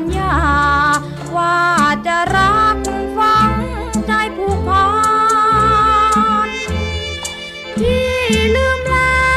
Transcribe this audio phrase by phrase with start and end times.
[0.00, 0.34] ญญา
[1.36, 1.60] ว่า
[2.06, 2.78] จะรัก
[3.18, 3.50] ฟัง
[4.06, 4.88] ใจผูกพั
[6.48, 6.50] น
[7.80, 8.10] ที่
[8.56, 9.34] ลืมแล้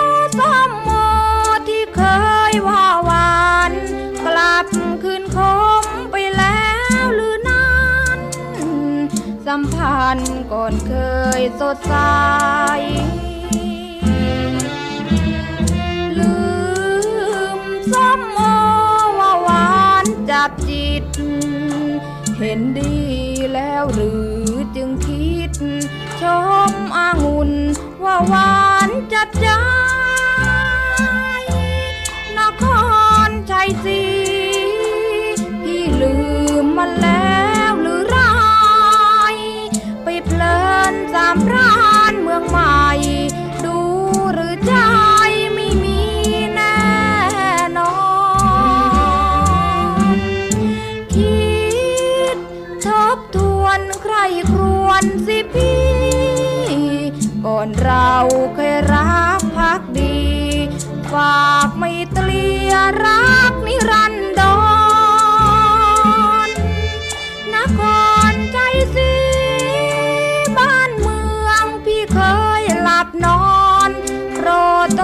[0.00, 0.02] ว
[0.38, 0.88] สมโม
[1.68, 2.02] ที่เค
[2.50, 3.72] ยว่าหวาน
[4.26, 4.66] กลับ
[5.02, 5.38] คืนค
[5.82, 6.68] มไปแล้
[7.02, 7.74] วหรือนั้
[8.16, 8.18] น
[9.46, 10.92] สัมพันธ์ก่อนเค
[11.40, 11.94] ยสดใส
[22.46, 22.96] เห็นดี
[23.54, 24.10] แล้วหรื
[24.48, 25.52] อจึงคิด
[26.20, 26.22] ช
[26.70, 27.52] มอางุ่น
[28.04, 29.48] ว่าหวานจับใจ
[32.38, 32.64] นค
[33.28, 34.02] รชัยศรี
[35.62, 36.14] พี่ลื
[36.62, 38.18] มมันแล้วหรือไร
[40.04, 40.58] ไปเพลิ
[40.92, 41.73] นสามรา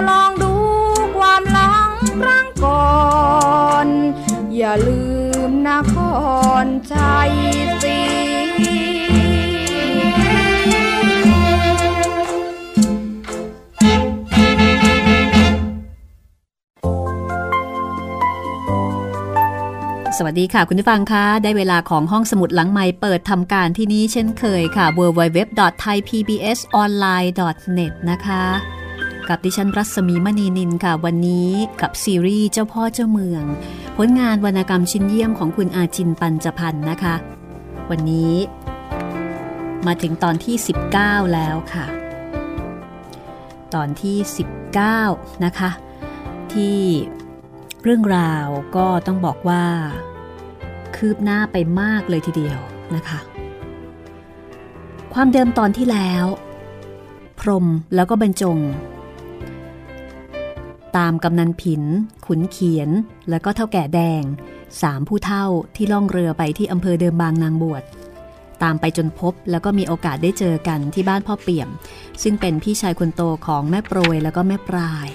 [0.09, 0.53] ลองดู
[1.17, 2.85] ความหลังครั้งก่อ
[3.85, 3.87] น
[4.55, 5.03] อย่าลื
[5.49, 5.95] มนค
[6.63, 7.31] รชัย
[7.83, 7.99] ศรี
[20.17, 28.43] สวัสดีค่ะ คุณผู้ฟังคะ ได้เวลาของห้องสมุดหลังใหม่เปิดทำการที่นี้เช่นเคยค่ะ www.thaipbsonline.net นะคะ
[29.33, 31.49] กับดิฉันรัศมีมณีนินค่ะ วันนี้
[31.81, 33.43] กับซีรีส์เจ้าพ่อเจ้าเมือง
[33.97, 37.15] ผลงานวรรณกรรมชิ้นเยี่ยมของคุณอาจินปัญจพันธ์นะคะ
[37.89, 38.33] วันนี้
[39.85, 40.55] มาถึงตอนที่
[40.95, 41.85] 19 แล้วค่ะ
[43.73, 44.17] ตอนที่
[44.79, 45.71] 19 นะคะ
[46.53, 46.79] ที่
[47.83, 49.65] เรื่องราวก็ต้องบอกว่า
[50.95, 52.59] คืบหน้าไปมากเลยทีเดียว
[52.95, 53.19] นะคะ
[55.13, 56.25] ความเดิมตอนที่แล้ว
[57.39, 57.65] พรม
[57.95, 58.59] แล้วก็บรรจง
[60.97, 61.83] ตามกำนันผิน
[62.25, 62.89] ขุนเขียน
[63.29, 64.23] แล้วก็เท่าแก่แดง
[64.81, 67.83] สามผู้เท่าที่ล่องเรือไปที่อำเภอเดิมบางนางบวช
[68.63, 71.69] ตามไปจนพบแล้วก็มีโอกาสได้เจอกันที่บ้านพ่อเปี่ยม
[72.23, 75.07] ซึ่งเป็นพี่ชายคนโตของแม่โปรยแล้วก็แม่ปลาย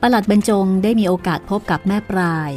[0.00, 2.50] ประหลัดบรรจงได้มีโอกาสพบกับแม่ปลาย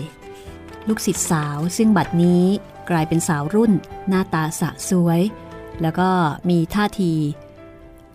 [0.88, 2.44] ลูกศิษย์สาวซึ่งบัดนี้
[2.90, 3.72] กลายเป็นสาวรุ่น
[4.10, 5.22] หน้าตาสะสวย
[5.82, 6.10] แล้วก็
[6.50, 7.14] มีท่าที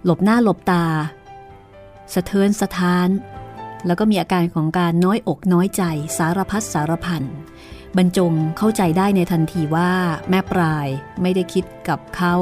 [0.05, 0.85] หลบหน้าหลบตา
[2.15, 3.09] สะเทือนสะท้าน
[3.87, 5.83] แล้วก็มีอาการของการน้อยอกน้อยใจ
[6.19, 7.25] สารพัดสารพัน
[7.97, 9.93] บรรจงเข้าใจได้ในทันทีว่า
[10.31, 10.89] แม่ปลาย
[11.23, 12.35] ไม่ได้คิดกับเขา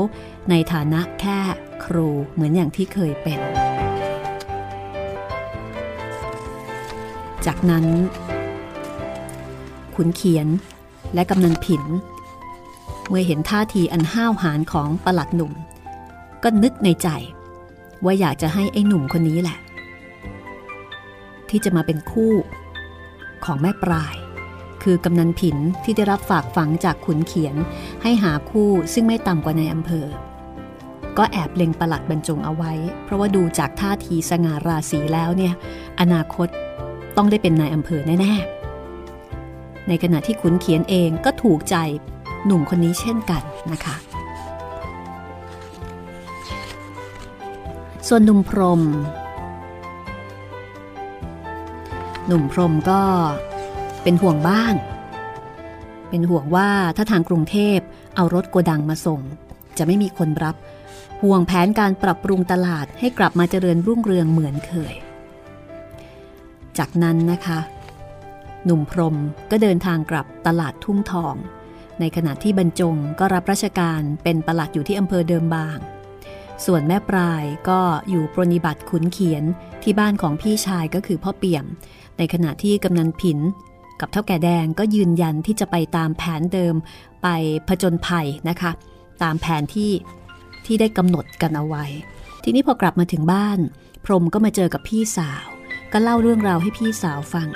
[0.51, 1.39] ในฐานะแค่
[1.85, 3.41] ครูเหมือนอย่างที่เคยเป็น
[7.47, 7.87] จากนั้น
[9.95, 10.47] ขุนเขียน
[11.15, 11.83] และกำนันผิน
[13.09, 15.53] เมื่อเห็นท่าทีอันห้าวหาญของประหลัดหนุ่ม
[16.43, 17.09] ก็นึกในใจ
[18.05, 19.59] ว่าอยากจะให้ไอ้หนุ่มคนนี้แหละ
[21.51, 22.33] ที่จะมาเป็นคู่
[23.45, 24.17] ของแม่ปลาย
[24.83, 27.55] คือกำนันผินที่ได้รับฝากฝังจากขุนเขียน
[28.03, 30.07] ให้หาคู่ซึ่งไม่ต่ำกว่าในอำเภอ
[31.19, 32.73] ก็แอบเล็งประหลัดบรรจงเอาไว้
[33.05, 35.55] เพราะว่าดูจากท่าทีสง่าราศีแล้วเนี่ย
[36.01, 36.49] อนาคต
[37.17, 41.77] ต้องได้เป็นนายอำเภอแน่ๆ ในขณะที่ขุนเขียนเองก็ถูกใจ
[42.45, 43.97] หนุ่มคนนี้เช่นกันนะคะ
[48.09, 48.83] ส่วนหนุ่มพรม
[52.27, 53.03] หนุ่มพรมก็
[54.03, 54.77] เป็นห่วงบ้าน
[56.11, 57.79] เป็นห่วงว่าถ้าทางกรุงเทพ
[58.17, 59.21] เอารถโกดังมาส่ง
[59.79, 60.57] จะไม่มีคนรับ
[61.23, 64.95] ห่วงแผนการปรับปรุงตลาดให้กลับมาเจริญรุ่งเรืองเหมือนเคย
[66.79, 67.61] จากนั้นนะคะ
[68.65, 69.17] หนุ่มพรม
[69.51, 71.35] ก็เดินทางกลับตลาดทุ่งทอง
[72.01, 75.79] ในขณะที่บรรจงก็รับราชการเป็นประหลัดอยู่ที่อำเภอเดิมบาง
[76.67, 77.81] ส่วนแม่ปลายก็
[78.11, 79.45] อยู่ปรนิบัติขุนเขียน
[79.83, 81.65] ที่บ้านของพี่ชายก็คือพ่อเปี่ยม
[82.19, 83.39] ในขณะที่กำนันผิน
[84.01, 86.75] กับเท่าแก่แดงก็ยืนยันที่จะไปตามแผนเดิม
[87.23, 87.29] ไป
[87.69, 88.71] ผจญภัยนะคะ
[89.23, 89.93] ตามแผนที่
[90.67, 91.85] ที่ได้กำหนดกันเอาไว้
[92.45, 93.59] ทีนี้พอกลับมาถึงบ้าน
[94.05, 95.47] พรมก็มาเจอกับพี่สาว
[95.93, 97.49] ก็เล่าเรื่องราวให้พี่สาวฟัง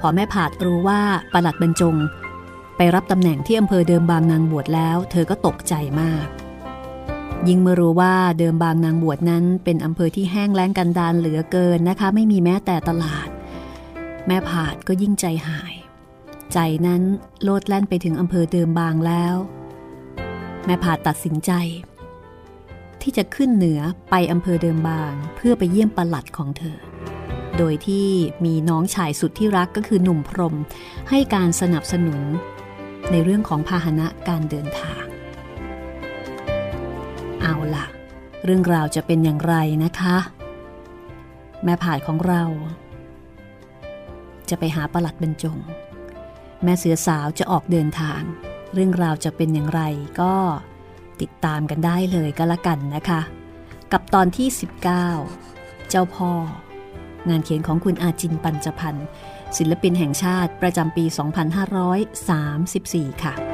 [0.00, 1.00] พอแม่ผาดรู้ว่า
[1.32, 1.96] ประหลัดบรรจง
[2.76, 6.26] ไปรับตำแหน่งที่อำเภอเดิมบางนางบวชแล้ว เธอก็ตกใจมาก
[7.48, 13.28] ยิ่งเมื่อรู้ว่าเดิมบางนางบวชนั้น เป็นอำเภอที่แห้งแล้งกันดานเหลือเกินนะคะ ไม่มีแม้แต่ตลาด
[14.26, 15.74] แม่ผาดก็ยิ่งใจหาย
[16.52, 17.02] ใจนั้น
[17.42, 19.36] โลดแล่นไปถึงอำเภอเดิมบางแล้ว
[20.64, 21.52] แม่ผาดตัดสินใจ
[23.02, 23.80] ที่จะขึ้นเหนือ
[24.10, 26.78] ไปอำเภอเดิมบางเพื่อไปเยี่ยมประหลัดของเธอ
[27.58, 28.08] โดยที่
[28.44, 30.54] มีน้องชายสุดที่รักก็คือหนุ่มพรม
[31.10, 32.20] ให้การสนับสนุน
[33.10, 35.04] ในเรื่องของพาหนะการเดินทาง
[37.42, 37.86] เอาล่ะ
[38.44, 40.16] เรื่องราวจะเป็นอย่างไรนะคะ
[41.64, 42.42] แม่ผาดของเรา
[44.50, 45.58] จะไปหาประหลัดบรรจง
[46.62, 48.20] แม่เสือสาวจะออกเดินทาง
[48.74, 49.82] เรื่องราวจะเป็นอย่างไร
[50.20, 50.34] ก็
[51.20, 53.20] ติดตามกันได้เลยก็แล้วกันนะคะ
[53.92, 54.48] กับตอนที่
[55.24, 56.30] 19 เจ้าพ่อ
[57.28, 59.06] งานเขียนของคุณอาจินปัญจพันธ์
[59.56, 61.04] ศิลปินแห่งชาติประจำปี
[62.28, 63.49] 2534 ค่ะ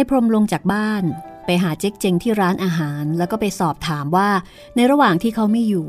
[0.00, 1.04] ในพรมลงจากบ้าน
[1.46, 4.30] ไปหาเจ๊กเจงที่ร้านอาหาร แล้วก็ไปสอบถามว่า
[4.76, 5.88] ในระหว่างที่เขาไม่อยู่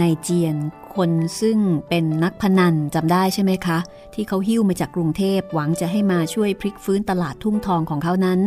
[0.00, 0.56] นายเจียน
[0.96, 1.10] คน
[1.40, 1.58] ซึ่ง
[1.88, 3.78] เป็นนักพนันจำได้ใช่ไหมคะ
[4.14, 8.40] ที่เขาหิ้วมาจากกรุงเทพหวังจะให้มาช่วยพลิกฟื้นตลาดทุ่งทองของเขานั้น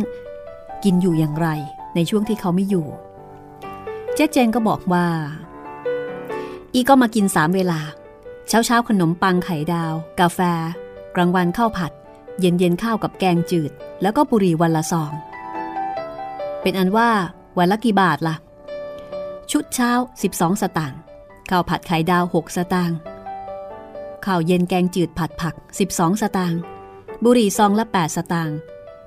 [0.84, 1.48] กินอยู่อย่างไร
[1.94, 2.86] ในช่วงที่เขาไม่อยู่
[4.14, 5.06] เจ๊กเจงก็บอกว่า
[6.74, 7.80] อีก็มากินสามเวลา
[8.48, 10.40] เช้าเช้าขนมปังไข่ดาว กาแฟ
[11.16, 11.92] กลางวันข้าวผัด
[12.40, 13.72] เย็นเย็นข้าวกับแกงจืด
[14.02, 15.12] แล้วก็บุหรี่วันละซอง
[16.62, 17.10] เป็นอันว่า
[17.58, 18.36] วันละกี่บาทละ่ะ
[19.50, 19.90] ชุดเช้า
[20.28, 21.00] 12 สตางค์
[21.50, 22.96] ข้าวผัดไข่ดาว 6 สตางค์
[24.24, 25.54] ข้าวเย็นแกงจืดผัดผัก
[25.88, 26.60] 12 สตางค์
[27.24, 28.56] บุหรี่ซองละ 8 สตางค์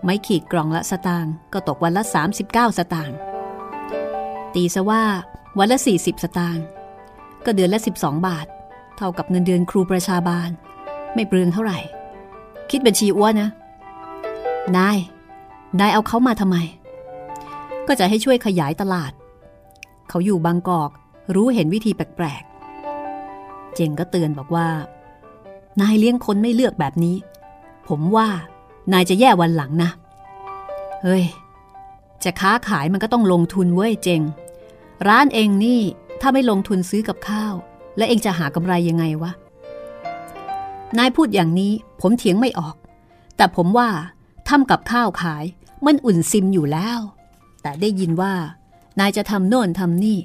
[0.03, 2.03] ไม้ขีดกล่องละสตางค์ก็ตกวันละ
[2.41, 3.17] 39 สตางค์
[4.55, 5.03] ตีซะว่า
[5.59, 6.63] วันละ 40 สตางค์
[7.45, 8.47] ก็เดือนละ 12 บาท
[8.97, 10.49] เท่ากับเงินเดือนครูประชาบาล
[11.13, 11.79] ไม่เปลืองเท่าไหร่
[12.75, 13.49] คิดบัญชีอ้วนนะ
[14.77, 14.97] นาย
[15.79, 16.57] นายเอาเขามาทำไม
[17.87, 19.11] ก็จะให้ช่วยขยายตลาด
[20.09, 20.91] เขาอยู่บางกอก
[21.35, 24.67] รู้เห็นวิธีแปลกๆ เจงก็เตือนบอกว่า
[25.81, 27.15] นายเลี้ยงคนไม่เลือกแบบนี้
[27.87, 28.27] ผมว่า
[28.93, 29.89] นายจะแย่วันหลังนะ
[31.03, 31.23] เฮ้ย
[32.23, 34.21] จะค้าขายมันก็ต้องลงทุนเว้ยเจง
[35.07, 35.81] ร้านเองนี่
[36.21, 37.53] ถ้าไม่ลงทุนซื้อกับข้าว
[37.97, 39.31] และเองจะหากำไรยังไงวะ
[40.97, 41.71] นายพูดอย่างนี้
[42.01, 42.75] ผมเถียงไม่ออก
[43.37, 43.89] แต่ผมว่า
[44.47, 45.45] ทำกับข้าวขาย
[45.85, 46.99] มันอุ่นซิมอยู่แล้ว
[47.61, 48.33] แต่ได้ยินว่า
[48.99, 50.19] นายจะทำโน่นทำนี่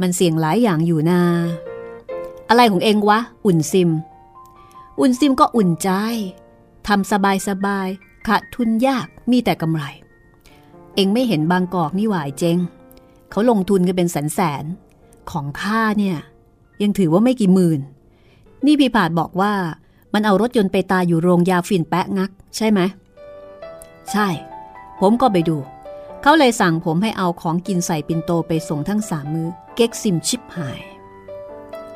[0.00, 1.22] มันเสี่ยงหลายอย่างอยู่นา
[2.48, 3.90] อะไรของเองวะ อุ่นซิม
[5.00, 5.90] อุ่นซิมก็อุ่นใจ
[6.88, 7.88] ทำสบายสบาย
[8.26, 9.82] ขาดทุนยากมีแต่กำไร
[10.94, 12.58] เองไม่เห็นบางกอกนี่หวายเจง
[13.30, 14.64] เขาลงทุนกันเป็นแสนแสน
[15.30, 16.18] ของข้าเนี่ย
[16.82, 17.80] ยังถือว่าไม่กี่หมื่น
[18.66, 19.52] นี่พี่ผาดบอกว่า
[20.14, 22.80] มันเอารถยนต์ไปตายอยู่โรงยาฝิ่นแปะงัก ใช่ไหม
[24.10, 24.28] ใช่
[25.00, 25.56] ผมก็ไปดู
[26.22, 30.80] เขาเลยสั่งผมให้เอาของกินใส่ปินโตไปส่งทั้งสามมือเก๊กซิมชิบหาย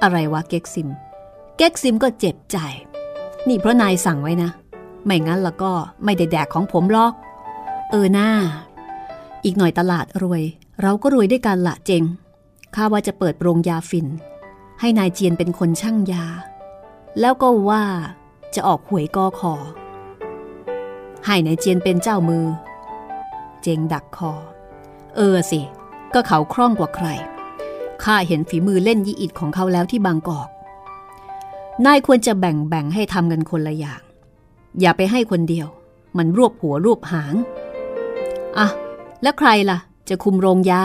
[0.03, 0.89] อะไรวะเก๊กซิม
[1.57, 2.59] เก๊กซิมก็เจ็บใจ
[3.49, 4.51] นี่เพราะนายสั่งไว้นะ
[5.05, 5.73] ไม่งั้นแล้วก็
[6.05, 7.13] ไม่ได้แดกของผมหรอก
[7.91, 8.29] เออหน้า
[9.45, 10.43] อีกหน่อยตลาดรวย
[10.83, 12.03] เราก็รวยด้วยกันละเจง
[12.75, 14.07] ข้าว่าจะเปิดโรงยาฟิน
[14.81, 16.25] ให้นายเจียนเป็นคนช่างยา
[17.21, 17.85] แล้วก็ว่า
[18.55, 19.55] จะออกหวยกอคอ
[21.27, 22.47] ให้นายเจียนเป็นเจ้ามือ
[23.63, 24.33] เจงดักคอ
[25.17, 25.61] เออสิ
[26.15, 27.09] ก็เขาคล่องกว่าใคร
[28.03, 30.49] ข้าเห็นฝีมือเล่นยีอิดของเขาแล้วที่บางกอก
[31.85, 34.03] นายควรจะแบ่งแบ่งให้ทำกันคนละอย่าง
[34.81, 35.67] อย่าไปให้คนเดียว
[36.17, 37.35] มันรวบหัวรวบหาง
[38.59, 38.69] อะ
[39.23, 39.79] แล้วใครล่ะ
[40.09, 40.85] จะคุมโรงยา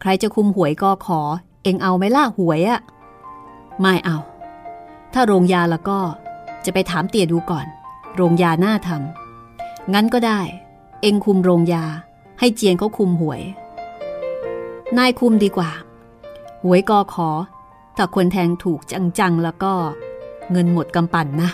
[0.00, 1.20] ใครจะคุมหวยกอขอ
[1.62, 2.80] เองเอาไหมล่ะหวยอะ
[3.80, 4.16] ไม่เอา
[5.12, 5.98] ถ้าโรงยาแล้วก็
[6.64, 7.66] จะไปถามเตี่ยดูก่อน
[8.16, 10.40] โรงยาหน่าทำงั้นก็ได้
[11.02, 11.84] เองคุมโรงยา
[12.38, 13.42] ให้เจียนเขาคุมหวย
[14.98, 15.70] นายคุมดีกว่า
[16.62, 17.28] หวยกอขอ
[17.96, 18.80] ถ้าคนแทงถูก
[19.18, 19.72] จังๆแล้วก็
[20.50, 21.50] เงินหมดกำปั่นนะ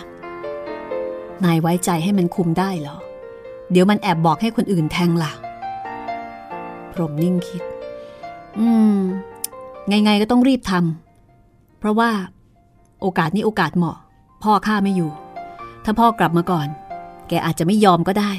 [1.43, 2.97] นายไว้ใจให้มันคุมได้เหรอ
[3.71, 5.31] เดี๋ยวมันแอบบอกให้คนอื่นแทงล่ะ
[6.93, 7.63] พรหมนิ่งคิด
[8.59, 8.97] อืม
[9.87, 12.09] ไงๆก็ต้องรีบทำเพราะว่า
[13.03, 13.97] โอกาสนี้โอกาสเหมาะ
[14.43, 15.11] พ่อข้าไม่อยู่
[15.83, 16.67] ถ้าพ่อกลับมาก่อน
[17.27, 18.31] แกอาจจะไม่ยอมก็ได้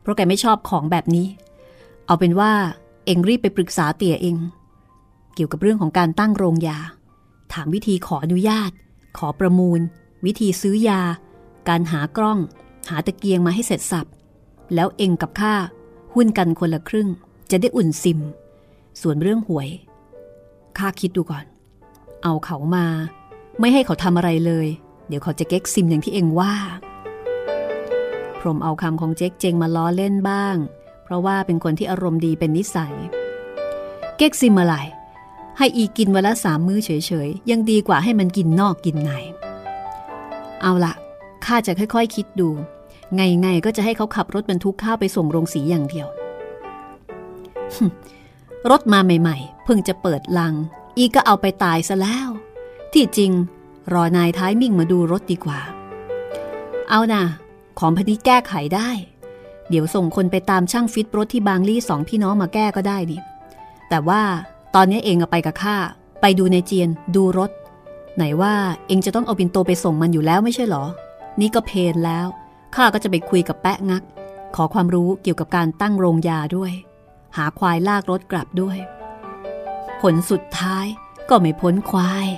[0.00, 1.26] เพราะแกไม่ชอบของแบบนี้
[2.06, 2.52] เอาเป็นว่า
[3.06, 4.36] เองรีบไปปรึกษาเตี่ยเอง
[5.34, 6.78] เกี่ยวกับเรื่องของการตั้งโรงยา
[7.52, 8.70] ถามวิธีขออนุญาต
[9.18, 9.80] ขอประมูล
[10.26, 11.00] วิธีซื้อยา
[11.68, 12.38] การหากล้อง
[12.90, 14.06] หาตะเกียงมาให้เสร็จสับ
[14.74, 15.54] แล้วเองกับข้า
[16.14, 17.08] หุ้นกันคนละครึ่ง
[17.50, 18.20] จะได้อุ่นซิม
[19.00, 19.68] ส่วนเรื่องหวย
[20.78, 21.44] ข้าคิดดูก่อน
[22.22, 22.86] เอาเขามา
[23.60, 24.68] ไม่ให้เขาทำอะไรเลย
[25.08, 26.54] เดี๋ยวเขาจะเก๊กซิมอย่างที่เองว่า
[28.40, 30.56] พรมเอาคำของเจ๊กเจงมาล้อเล่นบ้าง
[31.04, 32.94] เพราะว่าเป็นคนที่อารมณ์ดีเป็นนิสัย
[34.16, 34.76] เก๊กซิมอะไร
[35.58, 36.90] ให้อีกินวันละสามมื้อเฉ
[37.26, 39.10] ยๆ ยังดีกว่าให้มันกินนอกกินใน
[40.62, 40.94] เอาละ
[41.44, 42.48] ข้าจะค่อยๆคคิดดู
[43.14, 46.06] ไงๆก็จะให้เขาขับรถบรรทุกข้าวไปส่งโรงสีอย่างเดียว
[48.70, 50.54] รถมาใหม่ ๆ เพิ่งจะเปิดลัง
[50.96, 52.28] อีก็เอาไปตายซะแล้ว
[52.98, 53.32] ที่จริง
[53.92, 55.60] รอนายท้ายมิ่งมาดูรถดีกว่า
[56.90, 57.24] เอานะ
[57.78, 58.90] ของพนี้แก้ไขได้
[59.68, 63.20] เดี๋ยวส่งคนไปตามช่างฟิตรถที่บางลี่สองพี่น้องมาแก้ก็ได้นี่
[63.88, 64.22] แต่ว่า
[64.74, 65.76] ตอนนี้เองไปกับข้า
[66.20, 67.50] ไปดูในเจียน ดูรถ
[68.16, 68.54] ไหนว่า
[68.86, 70.84] เองจะต้องเอาบินโตไปส่งมันอยู่แล้วไม่ใช่หรอ
[71.40, 72.26] นี่ก็เพนแล้ว
[72.74, 74.02] ข้าก็จะไปคุยกับแปะงัก
[74.56, 76.72] ขอความรู้เกี่ยวกับการตั้งโรงยาด้วย
[77.36, 78.78] หาควายลากรถกลับด้วย
[80.00, 80.86] ผลสุดท้าย
[81.28, 82.28] ก็ไม่พ้นควาย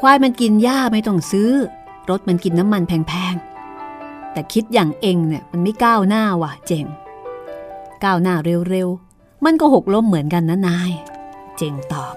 [0.00, 1.50] ควายมันกินหญ้าไม่ต้องซื้อ
[2.10, 6.86] รถมันกินน้ำมันแพงๆ แต่คิดอย่างเองเนี่ยมันไม่ก้าวหน้าว่ะเจง
[8.04, 8.34] ก้าวหน้า
[8.70, 10.90] เร็วๆ มันก็หกล้มเหมือนกันนะนาย
[11.56, 12.14] เจงตอบ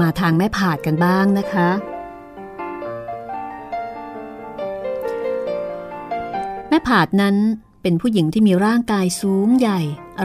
[0.00, 1.93] มาทางแม่ผาดกันบ้างนะคะ
[6.76, 7.36] ม่ผาดนั้น
[7.82, 9.80] เป็นผู้หญิงที่มีร่างกายสูงใหญ่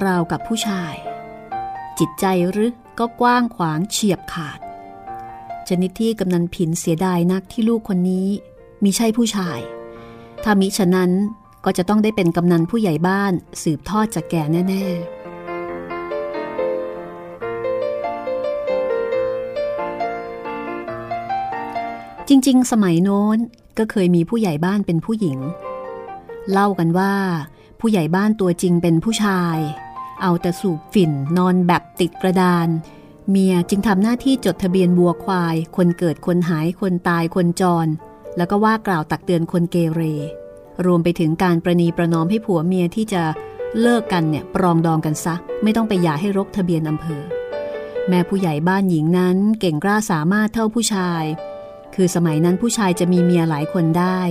[0.06, 0.94] ราวกับผู้ชาย
[2.00, 4.60] จิตใจหรือก็กว้างขวางเฉียบขาด
[5.68, 8.27] ชนิดที่กำนันผินเสียดายนักที่ลูกคนนี้
[8.84, 9.60] มิใช่ผู้ชาย
[10.44, 11.12] ถ้ามิฉะนั้น
[11.65, 15.20] ก็จะต้องได้เป็นกำนันผู้ใหญ่บ้านสืบทอดจากแก่แน่ ๆ
[22.27, 23.38] จริง ๆ สมัยโน้น
[23.77, 25.39] ก็เคยมีผู้ใหญ่บ้านเป็นผู้หญิง
[26.51, 27.13] เล่ากันว่า
[27.79, 29.58] ผู้ใหญ่บ้านตัวจริงเป็นผู้ชาย
[30.22, 32.67] เอาแต่สูบฝิ่นนอนแบบติดกระดาน
[33.29, 37.88] เมียจึงทำหน้าที่จดทะเบียนบัวควาย คนเกิดคนหายคนตายคนจร
[38.38, 40.01] แล้วก็ว่ากล่าวตักเตือนคนเกเร
[40.86, 43.24] รวมไปถึงการประนีประนอมให้ผัวเมียที่จะ
[43.81, 47.22] เลิกกันเนี่ยปรองดองกันซะ ไม่ต้องไปหย่าให้รกทะเบียนอำเภอ
[48.08, 51.24] แม่ผู้ใหญ่บ้านหญิงนั้นเก่งกล้าสามารถเท่าผู้ชาย
[51.96, 54.22] คือสมัยนั้นผู้ชายจะมีเมียหลายคนได้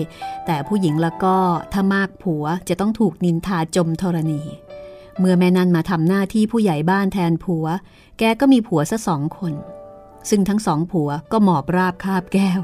[0.47, 1.37] แต่ผู้หญิงล้วก็
[1.73, 4.43] ถ้ามากผัวจะต้องถูกนินทาจมธรณี
[5.19, 7.67] เมื่อแม่นันมาทำหน้าที่ผู้ใหญ่บ้านแทนผัว
[8.19, 9.53] แกก็มีผัวซะสองคน
[10.31, 12.61] ซึ่งทั้งสองผัวก็หมอบราบคาบแก้ว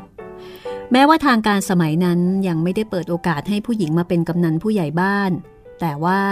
[0.92, 5.30] แม้ว่าทางการสมัยนั้นยังไม่ได้เปิดโอกาสให้ผู้หญิงมาเป็นกำนันผู้ใหญ่บ้าน
[5.80, 6.22] แต่ว่า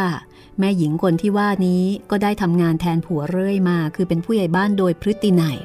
[0.58, 5.58] แม่หญิงคนที่ว่านี้ก็ได้ทำงานแทนผัวเรื่อยมา คือเป็นผู้ใหญ่บ้านโดยพฤตินัย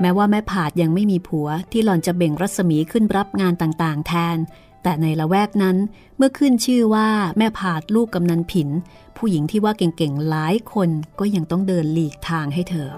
[0.00, 4.38] แม้ว่าแม่ผาดยังไม่มีผัวที่หล่อนจะเบ่งรัศมีขึ้นรับงานต่างๆ แทน
[4.82, 5.76] แต่ในละแวกนั้น
[6.16, 8.68] เมื่อขึ้นชื่อว่าแม่ผาดลูกกำนันผิน
[9.16, 12.90] ผู้หญิงที่ว่าเก่งๆหลายคนก็ยังต้องเดินหลีกทางให้เธอ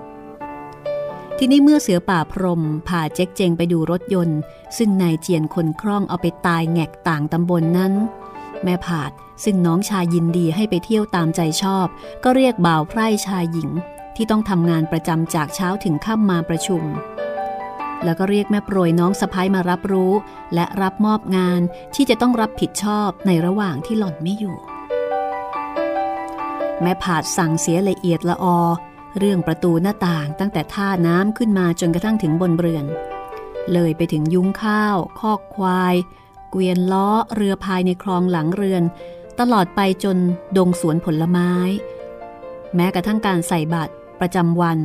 [1.39, 4.39] ที่นี่เมื่อเสือป่าพรมพาเจ๊กเจงไปดูรถยนต์
[4.77, 7.93] ซึ่งนายเจียนคนคล่องเอาไปตายแงกต่างตำบลนนั้น
[8.65, 9.11] แม่ผาด
[9.45, 11.87] ซึ่งน้องชายยินดีให้ไปเที่ยวตามใจชอบ
[12.25, 13.71] ก็เรียกบ่าวไพร่ชายหญิง
[14.17, 16.83] ที่ต้องทำงานประจำจากเช้าถึงค่ำมาประชุม
[18.05, 20.13] แล้วก็เรียกแม่โปรยน้องสะพ้ายมารับรู้
[20.55, 21.61] และรับมอบงาน
[21.95, 24.57] ที่จะต้องรับผิดชอบในระหว่างที่หล่อนไม่อยู่
[26.83, 28.59] แม่ผาดสั่งเสียละเอียดละออ
[29.19, 32.85] เรื่องประตูหน้าต่างตั้งแต่ท่าน้ำขึ้นมาจนกระทั่งถึงบนเรือน
[33.73, 35.95] เลยไปถึงยุ้งข้าว คอกควาย
[36.51, 38.83] เกวียนล้อเรือพายในคลองหลังเรือน
[39.41, 40.17] ตลอดไปจน
[40.57, 41.53] ดงสวนผลไม้
[42.75, 44.79] แม้กระทั่งการใส่บาตร ประจำวัน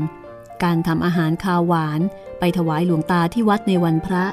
[0.64, 2.00] การทำอาหารคาวหวาน
[2.40, 4.26] ไปถวายหลวงตาที่วัดในวันพระ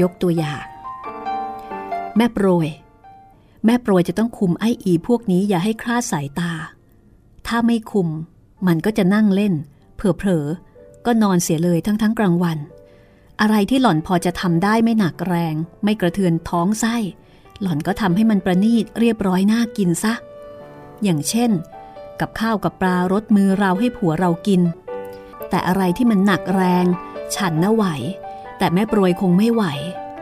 [0.00, 0.64] ยกตัวอย่าง
[2.16, 2.68] แม่โปรย
[3.64, 6.52] แม่โปรยจะต้องคุมไอ้อีพวกนี้อย่าให้คลาดสายตา
[7.46, 8.08] ถ้าไม่คุม
[8.66, 9.54] มันก็จะนั่งเล่น
[9.96, 12.58] เผลอๆก็นอนเสียเลยทั้งทั้งกลางวัน
[13.40, 16.96] อะไรที่หล่อนพอจะทำได้ไม่หนักแรง ไม่กระเทือนท้องไส้
[17.62, 20.14] หล่อนก็ทำให้มันประณีตเรียบร้อยน่ากินซะ
[21.04, 21.50] อย่างเช่น
[22.20, 24.60] กับข้าวกับปลารสมือเราให้ผัวเรากิน
[25.48, 26.86] แต่อะไรที่มันหนักแรง
[27.36, 27.84] ฉันน่ะไหว
[28.58, 29.64] แต่แม่โปรยคงไม่ไหว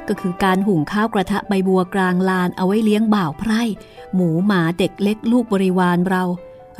[0.08, 3.62] ก็คือการหุงข้าวกระทะใบบัวกลางลานเอาไว้เลี้ยงบ่าวไพร่
[4.14, 6.24] หมูหมาเด็กเล็กลูกบริวารเรา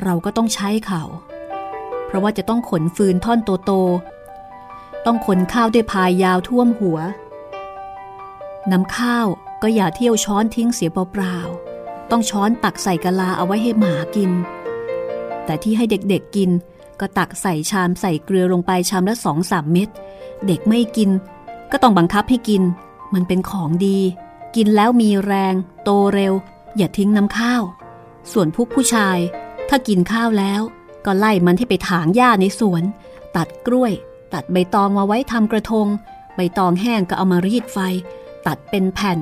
[0.03, 1.03] เราก็ต้องใช้เขา
[2.07, 6.99] เพราะว่าจะต้องขนฟืนท่อนโตๆต้องขนข้าวด้วยพายยาวท่วมหัว
[8.71, 9.27] น้ำข้าว
[9.63, 11.74] ก็อย่าเที่ยวช้อนทิ้งเสียเปล่าๆ
[12.11, 14.31] ต้องช้อนตักใส่กะลาเอาไว้ให้หมากิน
[15.45, 16.51] แต่ที่ให้เด็กๆกิน
[17.01, 19.89] ก็ตักใส่ชามใส่เกลือลงไปชามละสองสามเม็ด
[20.47, 21.11] เด็กไม่กิน
[21.73, 22.63] ก็ต้องบังคับให้กิน
[23.15, 23.99] มันเป็นของดี
[24.57, 26.35] กินแล้วมีแรง โตเร็ว
[26.77, 27.63] อย่าทิ้งน้ำข้าว
[28.33, 29.19] ส่วนพวกผู้ชาย
[29.69, 30.61] ถ้ากินข้าวแล้ว
[31.05, 32.83] ก็ไล่มันให้ไปถางหญ้าในสวน
[33.37, 33.93] ตัดกล้วย
[34.35, 35.87] ตัดใบตองมาไว้ทำกระทง
[36.35, 37.79] ใบตองแห้งก็เอามารีดไฟ
[38.47, 39.19] ตัดเป็นแผ่น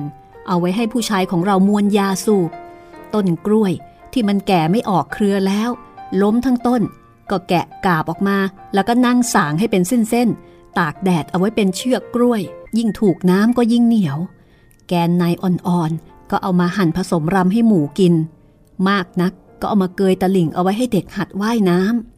[0.47, 2.49] เอาไว้ให้ผู้ชายของเรามวนยาสูบ
[3.15, 3.73] ต้นกล้วย
[4.13, 5.69] ที่มันแก่ไม่ออกเครือแล้ว
[6.21, 6.81] ล้มทั้งต้น
[7.31, 8.37] ก็แกะกาบออกมา
[8.73, 12.41] แล้วก็นั่งสางให้เป็นเส้นๆ ตากแดดเอาไว้เป็นเชือกกล้วย
[12.77, 14.17] ยิ่งถูกน้ำก็ยิ่งเหนียว
[14.87, 18.13] แกนในอ่อนๆ ก็เอามาหั่นผสมรำให้หมูกิน
[18.89, 22.12] มากนักก็เอามาเกยตะลิ่งเอาไว้ให้เด็กหัดว่ายน้ำ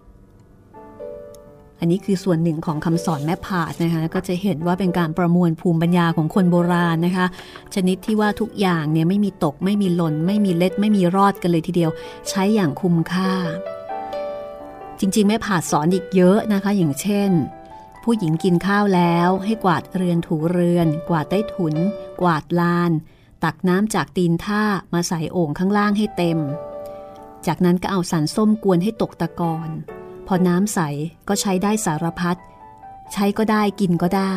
[1.79, 7.25] อันนี้คือส่วนหนึ่งของคำสอนแม่ผาดนะคะก็จะเห็นว่าเป็นการประมวลภูมิปัญญาของคนโบราณนะคะ
[7.75, 11.91] ชนิดที่ว่าทุกอย่างเนี่ยไม่มีตก ไม่มีหล่น ไม่มีเล็ด ไม่มีรอดกันเลยทีเดียว
[12.29, 13.31] ใช้อย่างคุ้มค่า
[14.99, 17.31] จริงๆ แม่ผาดสอนอีกเยอะนะคะ อย่างเช่น
[18.03, 21.75] ผู้หญิงกินข้าวแล้วให้กวาดเรือนถูเรือน กวาดใต้ถุน
[22.21, 22.91] กวาดลาน
[23.43, 26.39] ตักน้ำจากตีนท่ามาใส่โอ่งข้างล่างให้เต็ม
[27.47, 29.69] จากนั้นก็เอาสันส้มกวนให้ตกตะกอน
[30.27, 30.79] พอน้ำใส
[31.27, 32.37] ก็ใช้ได้สารพัด
[33.13, 34.35] ใช้ก็ได้กินก็ได้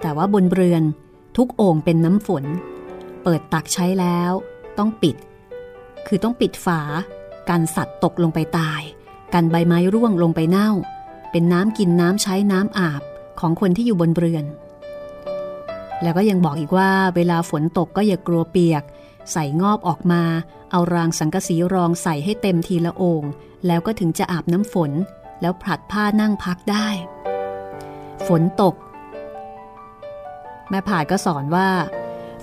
[0.00, 0.82] แต่ว่าบนเรือน
[1.36, 2.44] ทุกโอ่งเป็นน้ำฝน
[3.22, 4.32] เปิดตักใช้แล้ว
[4.78, 5.16] ต้องปิด
[6.06, 6.80] คือต้องปิดฝา
[7.48, 8.82] กันสัตว์ตกลงไปตาย
[9.34, 10.70] กันใบไม้ร่วงลงไปเน่า
[11.30, 13.02] เป็นน้ำกินน้ำใช้น้ำอาบ
[13.40, 14.44] ของคนที่อยู่บนเรือน
[16.02, 18.82] แล้วก็ยังบอกอีกว่าเวลาฝนตกก็อย่ากลัวเปียก
[19.32, 20.22] ใส่งอบออกมา
[20.70, 23.24] เอารางสังกะสีรองใส่ให้เต็มทีละโอ่ง
[23.66, 24.90] แล้วก็ถึงจะอาบน้ำฝน
[25.40, 26.88] แล้วผลัดผ้านั่งพักได้
[28.26, 28.74] ฝนตก
[30.70, 31.68] แม่ผ่าก็สอนว่า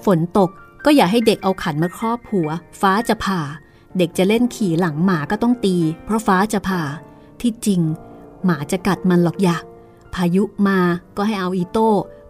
[0.06, 0.50] ฝนตก
[0.86, 2.50] ก็อย่าให้เด็กเอาขันมาครอบหัว
[2.82, 3.42] ฟ้าจะผ่า
[3.98, 6.82] เด็กจะเล่นขี่หลังหมาก็ต้องตี เพราะฟ้าจะผ่า
[7.42, 7.82] ที่จริง
[8.46, 9.64] หมาจะกัดมันหรอกอยาก
[10.14, 10.80] พายุมา
[11.18, 11.90] ก็ให้เอาอีโต้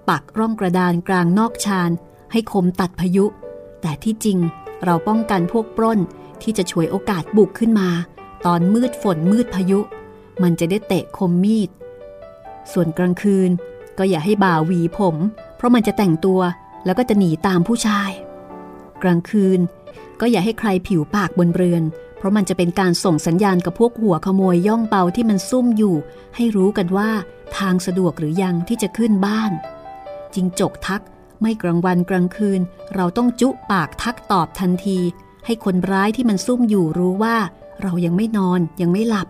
[0.10, 1.90] ปักร่องกระดานกลางนอกชาน
[2.32, 3.26] ให้คมตัดพายุ
[3.82, 4.38] แต่ที่จริง
[4.86, 6.00] เราป้องกันพวกปล้น
[6.42, 7.90] ที่จะฉวยโอกาสบุกขึ้นมา
[8.46, 9.80] ตอนมืดฝนมืดพายุ
[10.44, 11.70] มันจะได้เตะคมมีด
[12.72, 13.50] ส่วนกลางคืน
[13.98, 15.16] ก็อย่าให้บ่าวหวีผม
[15.56, 16.42] เพราะมันจะแต่งตัว
[16.86, 18.12] แล้วก็จะหนีตามผู้ชาย
[19.04, 19.60] กลางคืน
[20.20, 21.84] ก็อย่าให้ใครผิวปากบนเรือน
[22.18, 25.96] เพราะมันจะเป็นการส่งสัญญาณกับพวกหัวขโมยย่องเบาที่มันซุ่มอยู่
[26.36, 27.10] ให้รู้กันว่า
[27.58, 29.52] ทางสะดวกหรือยังที่จะขึ้นบ้าน
[30.34, 31.04] จิงจกทัก
[31.42, 32.62] ไม่กลางวันกลางคืน
[32.96, 35.00] เราต้องจุปากทักตอบทันที
[35.46, 37.38] ให้คนร้ายที่มันซุ่มอยู่รู้ว่า
[37.82, 39.28] เรายังไม่นอนยังไม่หลับ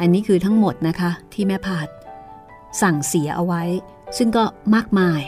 [0.00, 1.88] อันนี้คือทั้งหมดนะคะที่แม่ผาด
[2.82, 3.62] สั่งเสียเอาไว้
[4.16, 4.44] ซึ่งก็
[4.74, 5.20] มากมาย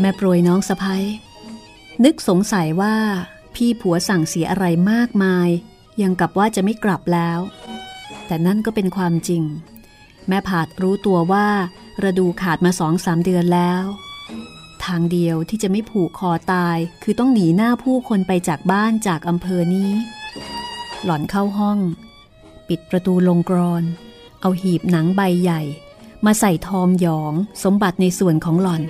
[0.00, 1.04] แม่โปรยน้องสะพ้ย
[2.04, 2.94] นึกสงสัยว่า
[3.54, 5.48] พี่ผัวสั่งเสียอะไรมากมาย
[6.02, 7.38] ยังกับว่าจะไม่กลับแล้ว
[8.26, 9.42] แต่นั่นก็เป็นความจริง
[10.28, 11.46] แม่ผาดรู้ตัวว่า
[12.04, 19.90] ระดูขาดมาสองสามเดือนแล้วางเดียวที่จะไม่ผูกคอตาย คือต้องหนีหน้าผู้คนไปจากบ้านจากอำเภอนี้
[21.04, 21.78] หล่อนเข้าห้อง
[22.68, 23.84] ปิดประตูลงกรอน
[24.40, 25.62] เอาหีบหนังใบใหญ่
[26.24, 27.32] มาใส่ทองหยอง
[27.64, 28.82] สมบัติในส่วนของหล่อน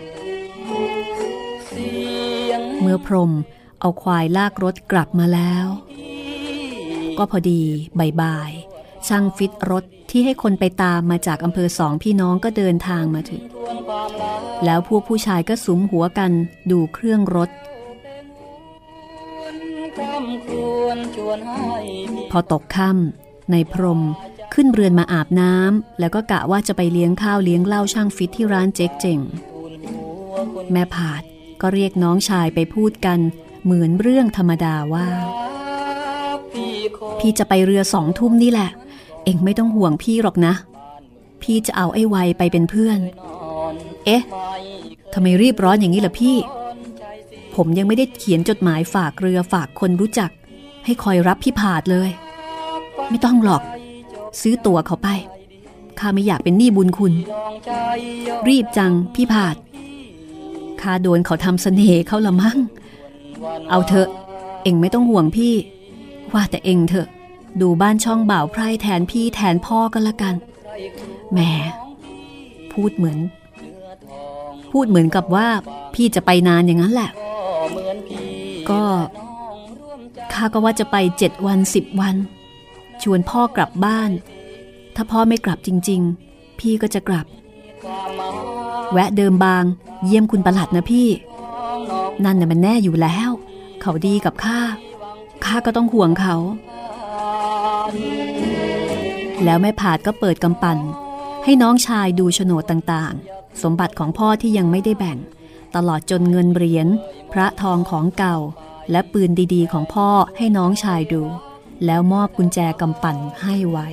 [2.80, 3.32] เมื่อพรม
[3.80, 5.66] เอาควายลากรถกลับมาแล้ว
[7.18, 7.62] ก็พอดี
[8.00, 8.50] บ่าย
[9.08, 13.42] ช่างฟิตรถ ที่ให้คนไปตามมาจากอำเภอสองพี่น้องก็เดินทางมาถึง
[14.64, 16.32] แล้วพวกผู้ชายก็สุมหัวกัน
[16.70, 17.50] ดูเครื่องรถ
[22.30, 24.00] พอตกค่ำในพรม
[24.54, 29.20] ขึ้นเรือนมาอาบน้ำแล้วก็กะว่าจะไปเลี้ยงข้าวเลี้ยงเหล้าช่างฟิตที่ร้านเจ๊กเจง
[30.72, 31.22] แม่ผาด
[31.60, 33.18] ก็เรียกน้องชายไปพูดกัน
[33.64, 35.06] เหมือนเรื่องธรรมดาว่า
[37.18, 38.70] พี่จะไปเรือสองทุ่มนี่แหละ
[39.24, 40.54] เอ็งไม่ต้องห่วงพี่หรอกนะ
[41.42, 42.98] พี่จะเอาไอ้ไวไปเป็นเพื่อน
[44.06, 44.22] เอ๊ะ
[45.14, 46.36] ทำไมรีบร้อนอย่างนี้ล่ะพี่
[47.54, 50.30] ผมยังไม่ได้เขียนจดหมายฝากเรือฝากคนรู้จัก
[50.84, 52.10] ให้คอยรับพี่ผาดเลย
[53.10, 53.62] ไม่ต้องหรอก
[54.40, 55.08] ซื้อตั๋วเขาไป
[55.98, 57.12] ข้าไม่อยากเป็นหนี้บุญคุณ
[58.48, 59.56] รีบจังพี่ผาด
[60.80, 62.58] ข้าโดนเขาทำเสน่ห์เขาละมั้ง
[63.70, 64.08] เอาเถอะ
[64.62, 65.54] เอ็งไม่ต้องห่วงพี่
[66.34, 67.08] ว่าแต่เอ็งเถอะ
[67.60, 70.34] ดูบ้านช่องบ่าวไพร่แทนพี่แทนพ่อกันละกัน
[71.32, 71.38] แหม
[72.72, 73.18] พูดเหมือน
[74.72, 75.48] พูดเหมือนกับว่า
[75.94, 77.10] พี่จะไปนานอย่างนั้นแหละ
[78.70, 78.82] ก็
[80.32, 82.16] ข้าก็ว่าจะไปเจ็ดวันสิบวัน
[83.02, 84.10] ชวนพ่อกลับบ้าน
[84.94, 87.26] ถ้าพ่อไม่กลับจริง ๆ พี่ก็จะกลับ
[88.92, 89.64] แวะเดิมบาง
[90.04, 91.08] เยี่ยมคุณประหลัดนะพี่
[92.24, 93.30] นั่นน่ะมันแน่อยู่แล้ว
[93.80, 94.60] เขาดีกับข้า
[95.44, 96.36] ข้าก็ต้องห่วงเขา
[99.44, 100.78] แล้วแม่ผาดก็เปิดกำปั่น
[101.44, 105.18] ให้น้องชายดูโฉนดต่างๆ สมบัติของพ่อที่ยังไม่ได้แบ่ง
[105.76, 106.88] ตลอดจนเงินเหรียญ
[107.32, 108.36] พระทองของเก่า
[108.90, 111.22] และปืนดีๆ ของพ่อให้น้องชายดู
[111.86, 113.88] แล้วมอบกุญแจกำปั่นให้ไว้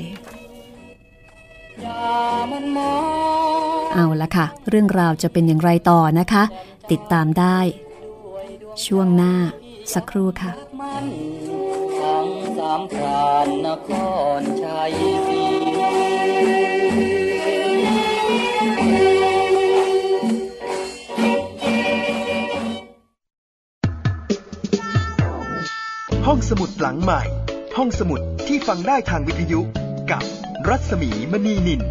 [3.94, 6.44] เอาละค่ะ เรื่องราวจะเป็นอย่างไรต่อนะคะ
[6.92, 7.60] ติดตามได้
[8.86, 9.34] ช่วงหน้า
[9.94, 13.90] สักครู่ค่ะามพรานนค
[14.40, 14.92] รชัย
[15.28, 15.44] ศรี
[26.28, 27.22] ห้องสมุดหลังใหม่
[27.78, 29.60] ห้องสมุดที่ฟังได้ทางวิทยุ
[30.12, 30.24] กับ
[30.68, 31.82] รัศมีมณีนิน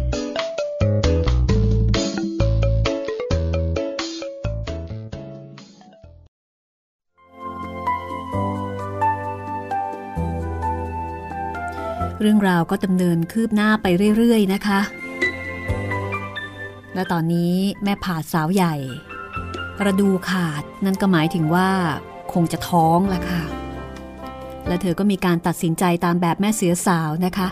[12.21, 14.79] เรื่องราวก็ดำเนินคืบหน้าไปเรื่อยๆนะคะ
[16.93, 18.75] และตอนนี้แม่ผาดสาวใหญ่
[19.85, 21.69] ระดูขาดนั่นก็หมายถึงว่า
[22.33, 23.43] คงจะท้องละค่ะ
[24.67, 27.47] และเธอก็มีการตัดสินใจตามแบบแม่เสือสาวนะคะ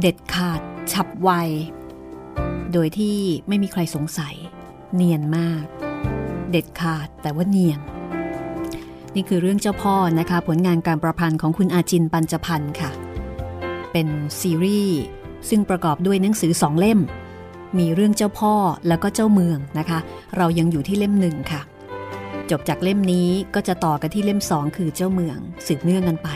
[0.00, 0.60] เด็ดขาด
[0.92, 1.30] ฉับไว
[2.72, 4.34] โดยที่ไม่มีใครสงสัย
[4.94, 5.64] เนียนมาก
[6.50, 7.80] เด็ดขาดแต่ว่าเนียน
[9.14, 12.90] นี่คือเรื่องเจ้าพ่อนะคะ ผลงานการประพันธ์ของคุณอาจินปัญจพันธ์ค่ะ
[13.94, 14.08] เป็น
[14.40, 15.00] ซีรีส์
[15.48, 17.00] ซึ่งประกอบด้วยหนังสือสองเล่ม
[17.78, 18.54] มีเรื่องเจ้าพ่อ
[18.88, 19.98] แล้วก็เจ้าเมืองนะคะ
[20.36, 21.60] เรายังอยู่ที่เล่มหนึ่งค่ะ
[22.50, 26.28] จบจากเล่มนี้ก็จะต่อกันที่เล่มสองคือเจ้าเมือง สืบเนื่องกันไป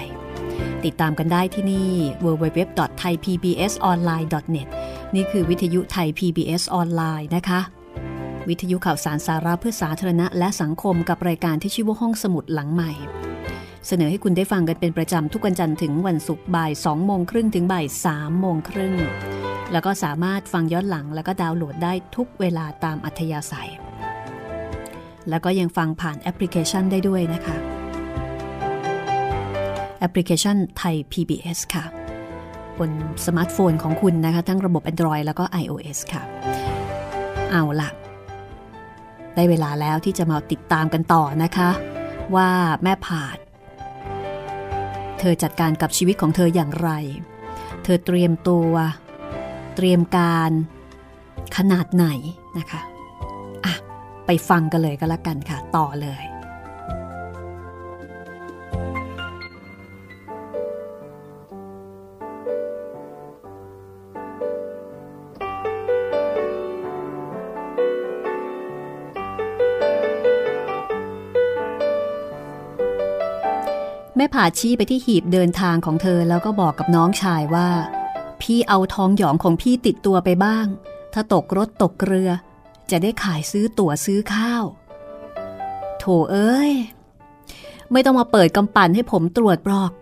[0.84, 1.90] ติดตามกันได้ที่นี่
[2.24, 4.68] www.thaipbsonline.net
[5.14, 7.60] นี่คือวิทยุไทย PBS ออนไลน์นะคะ
[8.48, 12.92] วิทยุข่าวสารสาระเพื่อสาธารณะและสังคมกับรายการที่ชื่อว่าห้องสมุดหลังใหม่
[13.86, 18.94] เสนอให้คุณได้ฟังกันเป็นประจำทุกวันจันทร์ถึงวันศุกร์บ่าย2โมงครึ่งถึงบ่าย3โมงครึ่ง
[19.72, 23.70] แล้วก็สามารถฟังย้อนหลังแล้วก็ดาวน์โหลดได้ทุกเวลาตามอัธยาศัย
[25.30, 27.56] แล้วก็ยังฟังผ่านแอปพลิเคชันได้ด้วยนะคะ
[29.98, 31.84] แอปพลิเคชัน Thai PBS ค่ะ
[32.78, 32.90] บน
[33.26, 36.22] สมาร์ทโฟนของคุณนะคะ ทั้งระบบ Android แล้วก็ iOS ค่ะ
[37.50, 37.90] เอาล่ะ
[39.34, 41.70] ได้เวลาแล้วที่จะมาติดตามกันต่อนะคะ
[42.34, 42.48] ว่า
[42.82, 43.38] แม่ผาด
[45.20, 46.90] เธอจัดการกับชีวิตของเธออย่างไร
[47.84, 48.72] เธอเตรียมตัว
[49.76, 50.50] เตรียมการ
[51.56, 52.06] ขนาดไหน
[52.58, 52.80] นะคะ
[53.64, 53.74] อะ
[54.26, 56.22] ไปฟังกันเลยก็แล้วกันค่ะ ต่อเลย
[74.20, 77.70] แม่ผาชี้ไปที่หีบเดินทางของเธอแล้วก็บอกกับน้องชายว่า
[78.40, 80.66] พี่เอาทองหยองของพี่ติดตัวไปบ้าง
[81.12, 82.30] ถ้าตกรถตกเรือ
[82.90, 84.64] จะได้ขายซื้อตั๋วซื้อข้าว
[85.98, 86.72] โถเอ้ย
[87.92, 89.92] ไม่ต้องมาเปิดกำปั่นให้ผมตรวจบรอก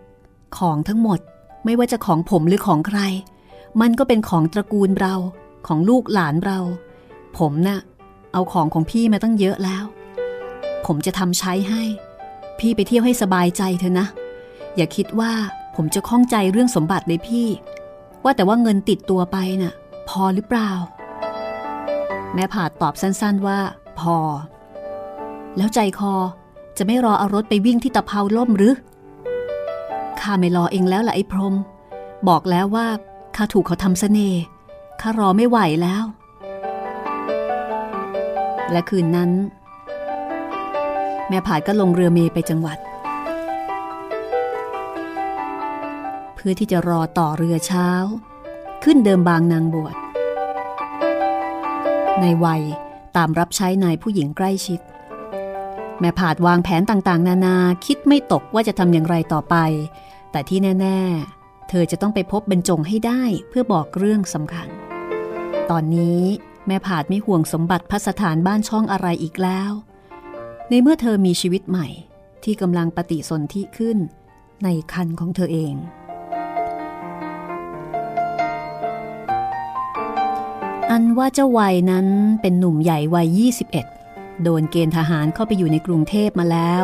[0.57, 1.19] ของทั้งหมด
[1.65, 2.99] ไม่ว่าจะของผมหรือของใคร
[3.81, 5.15] มันก็เป็นของตระกูลเรา
[5.67, 6.59] ของลูกหลานเรา
[7.37, 7.79] ผมนะ่ะ
[8.33, 9.83] เอาของของพี่มาตั้งเยอะแล้ว
[10.85, 11.83] ผมจะทำใช้ให้
[12.59, 14.07] พี่ไปเที่ยวให้สบายใจเถอะนะ
[14.75, 15.31] อย่าคิดว่า
[15.75, 17.47] ผมจะข้องใจเรื่องสมบัติเลยพี่
[18.23, 19.73] ว่าแต่ว่าเงินติดตัวไปน่ะ
[20.09, 20.71] พอหรือเปล่า
[22.33, 23.59] แม่ผาดตอบสั้นๆว่า
[23.99, 24.17] พอ
[25.57, 26.13] แล้วใจคอ
[26.77, 28.73] จะไม่รอเอารถไปวิ่งที่ตะเภาล่มหรือ
[30.19, 31.55] ข้าไม่รอเองแล้วล่ะไอ้พรม
[32.29, 32.87] บอกแล้วว่า
[33.35, 34.41] ข้าถูกเขาทำเสน่ห์
[35.01, 36.03] ข้ารอไม่ไหวแล้ว
[38.71, 39.31] และคืนนั้น
[41.29, 42.77] แม่ผาดก็ลงเรือเมไปจังหวัด
[46.35, 47.89] เพื่อที่จะรอต่อเรือเช้า
[48.83, 49.95] ขึ้นเดิมบางนางบวช
[52.21, 52.63] ในวัย
[53.17, 54.79] ตามรับใช้นายผู้หญิงใกล้ชิด
[55.99, 59.55] แม่ผาดวางแผนต่างๆ นานาคิดไม่ตกว่าจะทำอย่างไรต่อไป
[60.31, 60.99] แต่ที่แน่
[61.33, 64.67] ๆ เธอจะต้องไปพบบรรจงให้ได้เพื่อบอกเรื่องสำคัญ
[65.71, 66.21] ตอนนี้
[66.67, 69.71] แม่ผาดไม่ห่วงสมบัติพัสถานบ้านช่องอะไรอีกแล้ว
[70.69, 71.87] ในเมื่อเธอมีชีวิตใหม่
[72.43, 73.97] ที่กำลังปฏิสนธิขึ้น
[74.63, 75.75] ในคันของเธอเอง
[80.91, 82.07] อันว่าเจ้าวัยนั้น
[82.41, 83.39] เป็นหนุ่มใหญ่วัย
[83.89, 86.73] 21 โดนเกณฑ์ทหารเข้าไปอยู่ในกรุงเทพมาแล้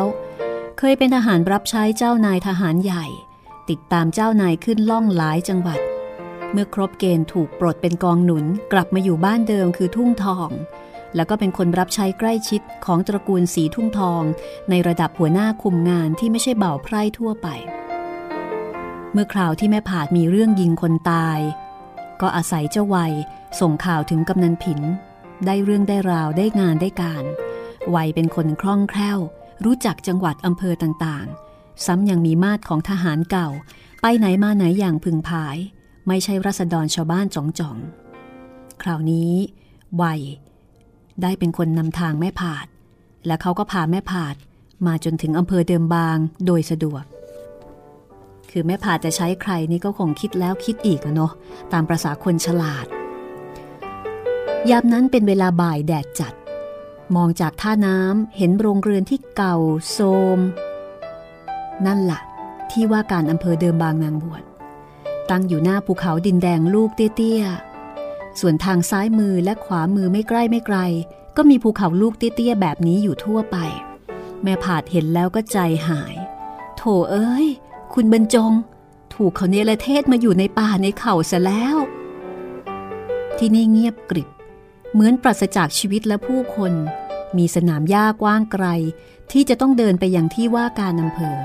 [0.78, 3.06] เคยเป็นทหารรับใช้เจ้านายทหารใหญ่
[3.70, 5.80] ติดตามเจ้านายขึ้นล่องหลายจังหวัด
[6.52, 10.50] เมื่อครบเกณฑ์ถูกปลดเป็นกองหนุนกลับมาอยู่บ้านเดิมคือทุ่งทอง
[11.16, 14.22] แล้วก็เป็นคนรับใช้ใกล้ชิดของตระกูลสีทุ่งทอง
[14.70, 17.48] ในระดับหัวหน้าคุมงานที่ไม่ใช่เบ่าไพร่ทั่วไป
[19.12, 21.40] เมื่อคราวที่แม่ผาดมีเรื่องยิงคนตาย
[22.20, 23.14] ก็อาศัยเจ้าวัย
[23.60, 24.80] ส่งข่าวถึงกำนันผิน
[25.46, 27.24] ได้เรื่องได้ราวได้งานได้การ
[27.94, 29.18] วัยเป็นคนคล่องแคล่ว
[29.64, 33.48] รู้จักจังหวัดอำเภอต่างๆ ซ้ำยังมีมาตรของทหารเก่า
[34.02, 35.56] ไปไหนมาไหนอย่างพึงพาย
[36.08, 39.32] ไม่ใช่รัษฎรชาวบ้านจ่องๆ คราวนี้
[40.02, 40.20] วัย
[41.22, 42.66] ได้เป็นคนนำทางแม่ผาด
[43.26, 44.34] และเขาก็พาแม่ผาด
[44.86, 47.04] มาจนถึงอำเภอเดิมบางโดยสะดวก
[48.50, 51.32] คือแม่ผาดจะใช้ใครนี่ก็คงคิดแล้วคิดอีกอะเนาะ
[51.72, 52.86] ตามประษาคนฉลาด
[54.70, 56.34] ยามนั้นเป็นเวลาบ่ายแดดจัด
[57.16, 59.56] มองจากท่าน้ำเห็นโรงเรือนที่เก่า
[59.90, 60.38] โทรม
[61.86, 62.20] นั่นละ่ะ
[62.70, 64.42] ที่ว่าการอำเภอเดิมบางนางบวช
[65.30, 67.73] ตั้งอยู่หน้าภูเขาดินแดงลูกเตี้ยๆ
[68.40, 70.78] ส่วนทางซ้ายมือและขวามือไม่ใกล้ไม่ไกล
[71.36, 73.56] ก็มีภูเขาลูกเตี้ยๆแบบนี้อยู่ทั่วไป
[74.42, 76.14] แม่ผาดเห็นแล้วก็ใจหาย
[76.76, 77.46] โถเอ้ย
[77.94, 78.52] คุณบรรจง
[79.14, 81.76] ถูกเขาเนรเทศมาอยู่ในป่าในเขาซะแล้ว
[83.38, 84.28] ที่นี่เงียบกริบ
[84.92, 86.72] เหมือนปราศจากชีวิตและผู้คน
[87.36, 88.66] มีสนามหญ้ากว้างไกล
[89.32, 91.36] ที่จะต้องเดินไปยังที่ว่าการอำเภอ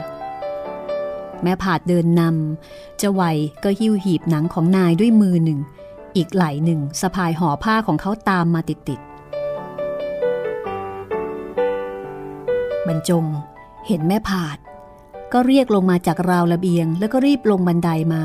[1.44, 5.60] แม่ผาดเดินนำเจ้าวัยก็หิ้วหีบหนังของนายด้วยมือหนึ่ง
[6.16, 9.10] อีกไหล่หนึ่งสะพายห่อผ้าของเขาตามมาติดๆ
[12.88, 13.26] บรรจง
[13.88, 14.58] เห็นแม่ผาด
[15.34, 18.24] ก็เรียกลงมาจากราวระเบียง แล้วก็รีบลงบันไดามา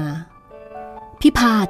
[1.21, 1.69] พี่ผาด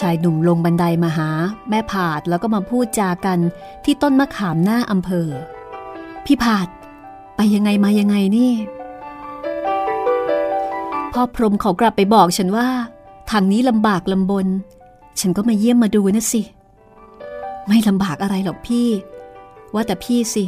[0.00, 1.30] ชายหนุ่มลงบันไดามาหา
[1.70, 3.38] แม่ผาดแล้วก็มาพูดจากัน
[3.84, 5.28] ที่ต้นมะขามหน้าอำเภอ
[6.26, 6.68] พี่ผาด
[7.36, 8.52] ไปยังไงมายังไงนี่
[11.12, 12.68] พ่อพรมเขากลับไปบอกฉันว่า
[13.30, 14.46] ทางนี้ลำบากลำบน
[15.20, 16.42] ฉันก็มาเยี่ยมมาดูนะสิ
[17.66, 18.88] ไม่ลำบากอะไรหรอกพี่
[19.74, 20.44] ว่าแต่พี่สิ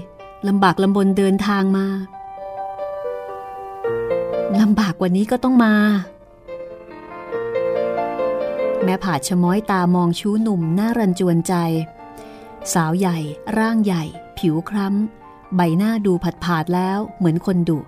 [0.48, 1.86] ลำบากลำบนเดินทางมา
[4.60, 5.74] ลำบากกว่านี้ก็ต้องมา
[8.84, 11.54] แม่ผาชะม้อยตามองชู้หนุ่มหน้ารันจวนใจ
[12.72, 13.18] สาวใหญ่
[13.58, 14.04] ร่างใหญ่
[14.38, 17.78] ผิวคล้ำ ใบหน้าดูผัดผาดแล้วเหมือนคนดุ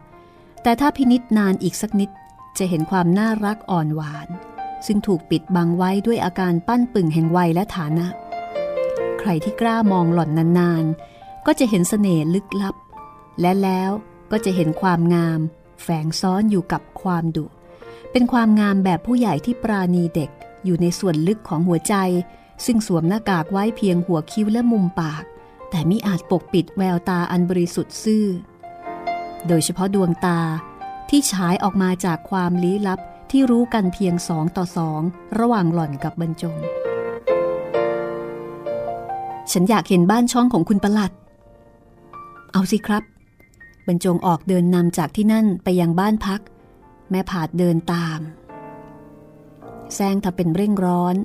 [0.63, 2.11] แต่ถ้าพินิษนานอีกสักนิด
[2.59, 4.29] จะเห็นความน่ารักอ่อนหวาน
[4.87, 8.07] ซึ่งถูกปิดบังไว้ด้วยอาการปั้นปึ่งแห่งวัยและฐานะ
[9.19, 12.75] ใครที่กล้ามองหล่อนนานๆ ก็จะเห็นเสน่ห์ลึกลับ
[13.41, 13.91] และแล้ว
[14.33, 15.41] ก็จะเห็นความงาม
[15.83, 17.47] แฝงซ้อนอยู่กับความดุ
[18.13, 20.31] เป็นความงามแบบผู้ใหญ่ที่ปราณีเด็ก
[20.65, 21.95] อยู่ในส่วนลึกของหัวใจ
[22.65, 25.23] ซึ่งสวมหน้ากากไว้เพียงหัวคิ้วและมุมปาก
[25.71, 28.27] แต่มิอาจปกปิดแววตาอันบริสุทธิ์ซื่อ
[29.47, 30.41] โดยเฉพาะดวงตา
[31.09, 35.01] ที่ฉายออกมาจากความลี้ลับ ที่รู้กันเพียงสองต่อสอง
[35.39, 36.57] ระหว่างหล่อนกับบรรจง
[39.53, 41.13] ฉันอยากเห็นบ้านช่องของคุณประหลัด
[42.53, 43.05] เอาสิครับ
[43.87, 46.41] บรรจงออกเดินนำจากที่นั่นไปยังบ้านพัก
[47.11, 48.21] แม่ผาดเดินตาม
[49.95, 51.17] แซงทำเป็นเร่งร้อน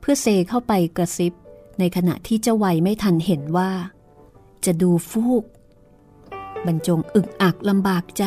[0.00, 1.32] เพื่อเซเข้าไปกระซิบ
[1.78, 3.70] ในขณะที่เจ้าวัยไม่ทันเห็นว่า
[4.64, 5.44] จะดูฟูก
[6.66, 8.24] บรรจงอึกอักลำบากใจ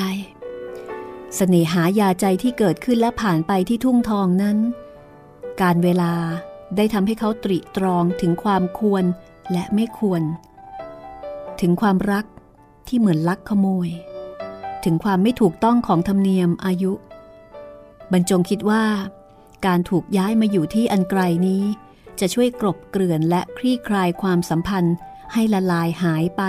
[1.34, 4.58] สเสน่หายาใจที่เกิดขึ้นและผ่านไปที่ทุ่งทองนั้น
[5.62, 6.14] การเวลา
[6.76, 9.04] ได้ทำให้เขาตริตรองถึงความควร
[9.52, 10.22] และไม่ควร
[11.62, 12.26] ถึงความรัก
[12.88, 13.90] ที่เหมือนลักขโมย
[14.86, 16.94] ถึงความไม่ถูกต้องของธรรมเนียมอายุ
[18.12, 18.84] บรรจงคิดว่า
[19.66, 21.64] การถูกย้ายมาอยู่ที่อันไกลนี้
[22.20, 24.96] จะช่วยกลบเกลื่อนและคลี่คลายความสัมพันธ์
[25.34, 26.44] ให้ละลายหายไป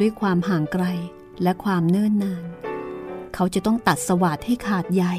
[0.00, 0.84] ด้วยความห่างไกล
[1.42, 2.71] และความเนิ่นนาน
[3.34, 5.14] เขาจะต้องตัดสวาดให้ขาดใหญ่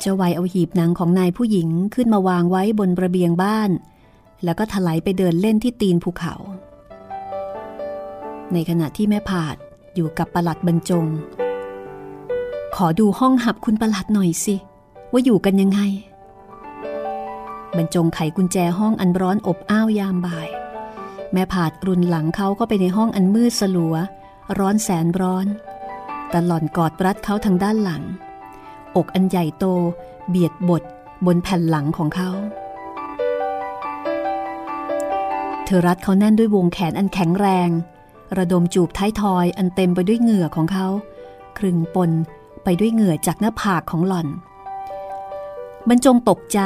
[0.00, 3.70] เจ้าวัยเอาหีบหนังของนายผู้หญิงขึ้นมาวางไว้บนระเบียงบ้าน
[4.44, 6.34] แล้วก็ถลายไปเดินเล่นที่ตีนภูเขา
[8.52, 9.56] ในขณะที่แม่ผาด
[9.94, 11.06] อยู่กับประหลัดบรรจง
[12.76, 14.54] ขอดูห้องหับคุณประหลัดหน่อยสิ
[15.12, 15.80] ว่าอยู่กันยังไง
[17.76, 20.48] บรรจงไขกุญแจห้องอันร้อนอบอ้าวยามบ่าย
[21.32, 23.94] แม่ผาดรุนหลังเขาก็ไปในห้องอันมืดสลัว
[24.58, 25.46] ร้อนแสนร้อน
[26.30, 28.02] แต่หล่อนกอดรัดเขาทางด้านหลัง
[28.96, 29.64] อกอันใหญ่โต
[30.28, 30.82] เบียดบด
[31.26, 32.30] บนแผ่นหลังของเขา
[35.64, 37.68] เธอรัดเขาแน่นด้วยวงแขนอันแข็งแรง
[38.38, 40.86] ระดมจูบท้ายทอยอันเต็มไปด้วยเหงื่อของเขา
[41.58, 42.10] ครึงปน
[42.64, 44.28] ไปด้วยเหงื่อจากหน้าผากของหล่อน
[45.88, 46.60] บรรจงตกใจ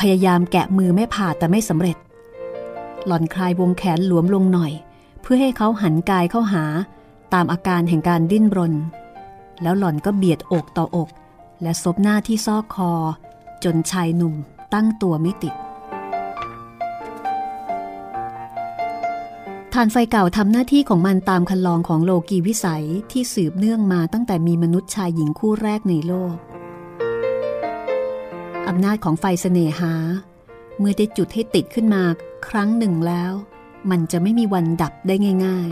[0.00, 1.96] พยายามแกะมือแม่ผ่าแต่ไม่สำเร็จ
[3.08, 4.72] หล่อนคลายวงแขนหลวมลงหน่อย
[5.22, 6.64] เพื่อให้เขาหันกายเข้าหา
[7.34, 8.74] ตามอาการแห่งการดิ้นรน
[9.62, 11.08] แล้วหล่อนก็เบียดอกต่ออก
[11.62, 12.92] และซบหน้าที่ซอกคอ
[13.64, 14.34] จนชายหนุ่ม
[14.74, 15.54] ตั้งตัวไม่ติด
[19.74, 26.34] ฐานไฟเก่าทำหน้าที่ของมันตามคันลองของโลกีวิสัยที่สืบเนื่องมาตั้งแต่มีมนุษย์ชายหญิงคู่แรกในโลก
[28.68, 29.94] อำนาจของไฟเสน่หา
[30.78, 32.02] เมื่อได้จุดให้ติดขึ้นมา
[32.46, 33.32] ครั้งหนึ่งแล้ว
[33.90, 35.14] มันจะไม่มีวันดับได้
[35.46, 35.70] ง่าย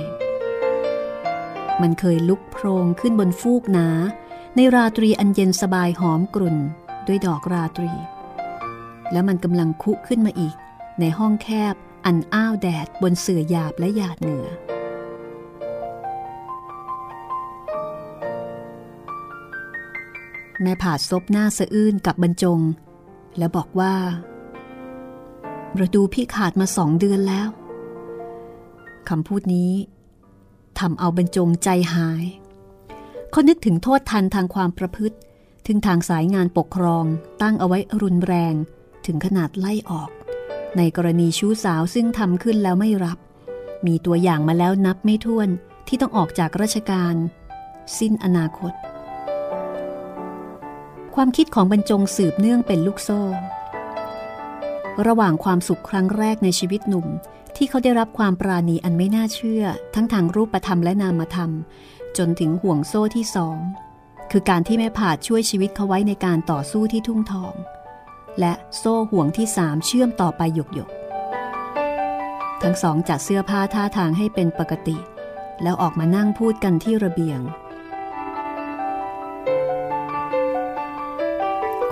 [0.85, 3.89] ๆ มันเคยลุกโพรงขึ้นบนฟูกหนา
[4.57, 6.57] ในราตรีอันเย็นสบายหอมกลุ่น
[7.07, 7.93] ด้วยดอกราตรี
[9.13, 10.57] แล้วมันกำลังคุขึ้นมาอีก
[11.01, 11.75] ในห้องแคบ
[12.05, 14.47] อันอ้าวแดดบนเสื่อหยาบและหยาดเหนือ
[20.63, 22.61] แม่ผาดซบหน้าสะอื้นกับบรรจง
[23.39, 23.95] แล้วบอกว่า
[25.81, 27.49] ระดูพี่ขาดมาสองเดือนแล้ว
[29.09, 29.73] คำพูดนี้
[30.79, 32.25] ทำเอาบรรจงใจหาย
[33.31, 35.17] เขานึกถึงโทษทันทางความประพฤติ
[35.67, 37.05] ถึงทางสายงานปกครอง
[37.43, 38.55] ตั้งเอาไว้รุนแรง
[39.07, 40.11] ถึงขนาดไล่ออก
[40.77, 43.19] ในกรณีชู้สาวซึ่งทำขึ้นแล้วไม่รับ
[43.87, 45.49] มีตัวอย่างมาแล้วนับไม่ถ้วน
[45.89, 47.15] ที่ต้องออกจากราชการ
[47.99, 48.73] สิ้นอนาคต
[51.15, 53.21] ความคิดของบรรจงสืบเนื่องเป็นลูกโซ่
[55.07, 57.07] ระหว่างความสุขครั้งแรกในชีวิตหนุ่ม
[57.57, 61.51] ที่เขาได้รับความปราณีอันไม่น่าเชื่อ ทั้งทางรูปธรรมและนามธรรม
[62.19, 63.59] จนถึงห่วงโซ่ที่สอง
[64.31, 67.55] คือการที่แม่ผาดช่วยชีวิตเขาไว้ในการต่อสู้ที่ทุ่งทอง
[68.41, 70.91] และโซ่ห่วงที่สามเชื่อมต่อไปหยกหยก
[72.63, 74.97] ทั้งสองจัดเสื้อผ้าท่าทางให้เป็นปกติ
[75.63, 77.41] แล้วออกมานั่งพูดกันที่ระเบียง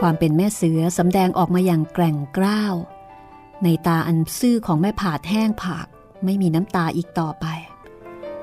[0.01, 2.75] ความเป็นแม่เสือสำแดงออกมาอย่างแกร่งกล้าว
[3.65, 5.87] ในตาอันซื่อของแม่ผาดแห้งผาก
[6.25, 7.47] ไม่มีน้ำตาอีกต่อไป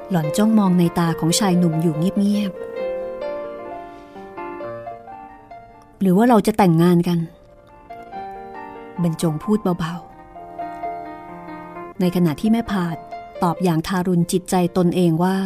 [0.09, 2.71] หล่อนจ้องมองในตาของชายหนุ่มอยู่เงียบๆ
[6.01, 7.19] หรือว่าเราจะแต่งงานกัน
[9.03, 12.97] บรรจงพูดเบาๆ ในขณะที่แม่ผาด
[13.43, 15.37] ตอบอย่างทารุณจิตใจตนเองว่า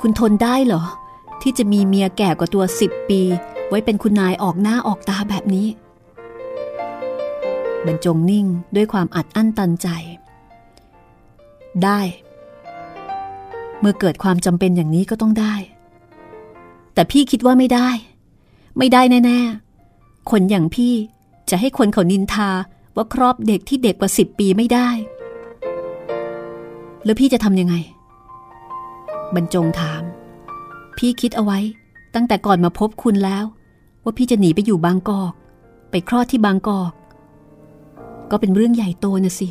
[0.00, 0.82] คุณทนได้เหรอ
[1.42, 3.20] ที่จะมีเมียแก่กว่าตัวสิบปี
[3.68, 5.66] ไว้เป็นคุณนายออกหน้าออกตาแบบนี้
[7.86, 9.88] บรรจงนิ่งด้วยความอัดอั้นตันใจ
[11.84, 12.00] ได้
[13.80, 15.54] เมื่อเกิดความจำเป็นอย่างนี้ก็ต้องได้
[16.94, 17.88] แต่พี่คิดว่าไม่ได้
[18.78, 20.94] ไม่ได้แน่ๆ คนอย่างพี่
[21.50, 22.50] จะให้คนเขานินทา
[22.96, 24.88] ว่าครอบเด็กที่เด็กกว่าสิบปีไม่ได้
[27.04, 27.74] แล้วพี่จะทำยังไง
[29.34, 30.02] บรรจงถาม
[30.98, 31.58] พี่คิดเอาไว้
[32.14, 33.44] ตั้งแต่ก่อนมาพบคุณแล้ว
[34.02, 35.32] ว่าพี่จะหนีไปอยู่บางกอก
[35.90, 36.92] ไปคลอดที่บางกอก
[38.30, 39.48] ก็เป็นเรื่องใหญ่โตนะสิ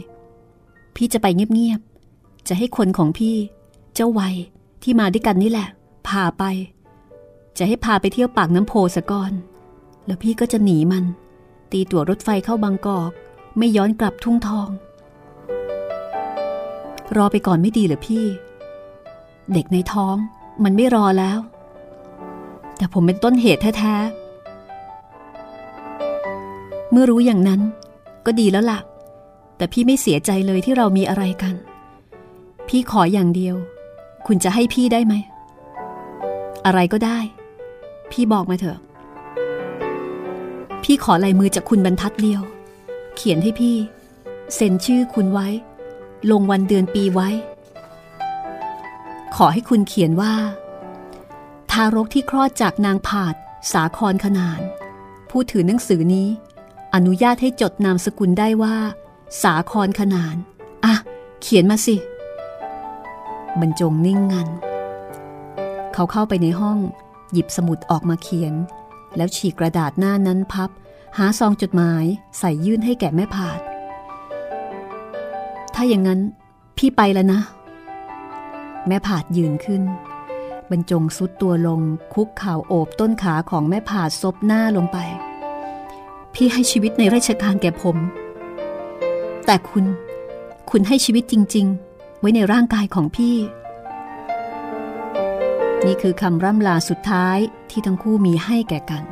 [0.96, 3.36] พี่จะไปเงียบๆ จะให้คนของพี่
[3.94, 4.36] เจ้าวัย
[4.84, 5.68] ที่มาด้วยกันนี่แหละ
[6.08, 6.44] พาไป
[7.58, 9.32] จะให้พาไปเที่ยวปากน้ำโพสะก่อน
[10.06, 11.04] แล้วพี่ก็จะหนีมัน
[11.72, 13.12] ตีตั๋วรถไฟเข้าบางกอก
[13.58, 14.70] ไม่ย้อนกลับทุ่งทอง
[17.16, 18.26] รอไปก่อนไม่ดีเหรอพี่
[19.54, 20.16] เด็กในท้อง
[20.64, 21.40] มันไม่รอแล้ว
[22.78, 27.62] แต่ผมเป็นต้นเหตุแท้ๆ เมื่อรู้อย่างนั้น
[28.26, 28.80] ก็ดีแล้วล่ะ
[29.58, 31.56] แต่พี่ไม่เสียใจเลยที่เรามีอะไรกัน
[32.68, 33.56] พี่ขออย่างเดียว
[34.28, 35.14] คุณจะให้พี่ได้ไหม
[36.66, 37.20] อะไรก็ได้
[38.12, 38.78] พี่บอกมาเถอะ
[40.84, 42.42] พี่ขอลายมือจากคุณบรรทัดเดียว
[43.16, 43.76] เขียนให้พี่
[44.56, 45.48] เซ็นชื่อคุณไว้
[46.32, 47.30] ลงวันเดือนปีไว้
[49.36, 50.34] ขอให้คุณเขียนว่า
[51.72, 53.36] ทารกที่คลอดจากนางผาด
[53.72, 54.62] สาครขนาน
[55.30, 56.28] ผู้ถือหนังสือนี้
[56.96, 58.76] อนุญาตให้จดนามสกุลได้ว่า
[59.43, 60.36] สาครขนาน
[60.86, 60.93] อะ
[61.41, 61.96] เขียนมาสิ
[63.60, 64.48] บรรจงนิ่งงัน
[65.93, 66.78] เขาเข้าไปในห้อง
[67.32, 68.54] หยิบสมุดออกมาเขียน
[69.18, 70.70] แล้วฉีกกระดาษหน้านั้นพับ
[71.18, 72.04] หาซองจดหมาย
[72.39, 73.60] ใส่ยื่นให้แก่แม่ผาด
[75.74, 76.20] ถ้าอย่างนั้น
[76.78, 77.41] พี่ไปแล้วนะ
[78.88, 79.84] แม่ผาดยืนขึ้น
[80.70, 81.82] บรรจงสุดตัวลง
[82.14, 85.00] คุกเข่าโอบต้นขาของแม่ผาดซบหน้าลงไป
[86.36, 87.98] พี่ให้ชีวิตในราชการแก่ผม
[89.46, 89.86] แต่คุณ
[90.70, 93.36] คุณให้ชีวิตจริง ๆ ไว้ในร่างกายของพี่
[95.86, 97.38] นี่คือคำร่ำลาสุดท้าย
[97.70, 99.04] ที่ทั้งคู่มีให้แก่กัน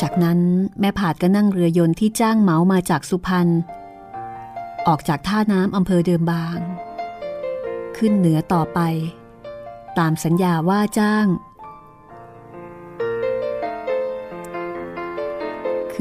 [0.00, 0.38] จากนั้น
[0.80, 3.48] แม่ผาดก็นั่งเรือยนต์ที่จ้างเหมามาจากสุพรรณ
[4.86, 6.58] ออกจากท่าน้ำอำเภอเดิมบาง
[7.96, 8.80] ขึ้นเหนือต่อไป
[9.98, 11.26] ตามสัญญาว่าจ้าง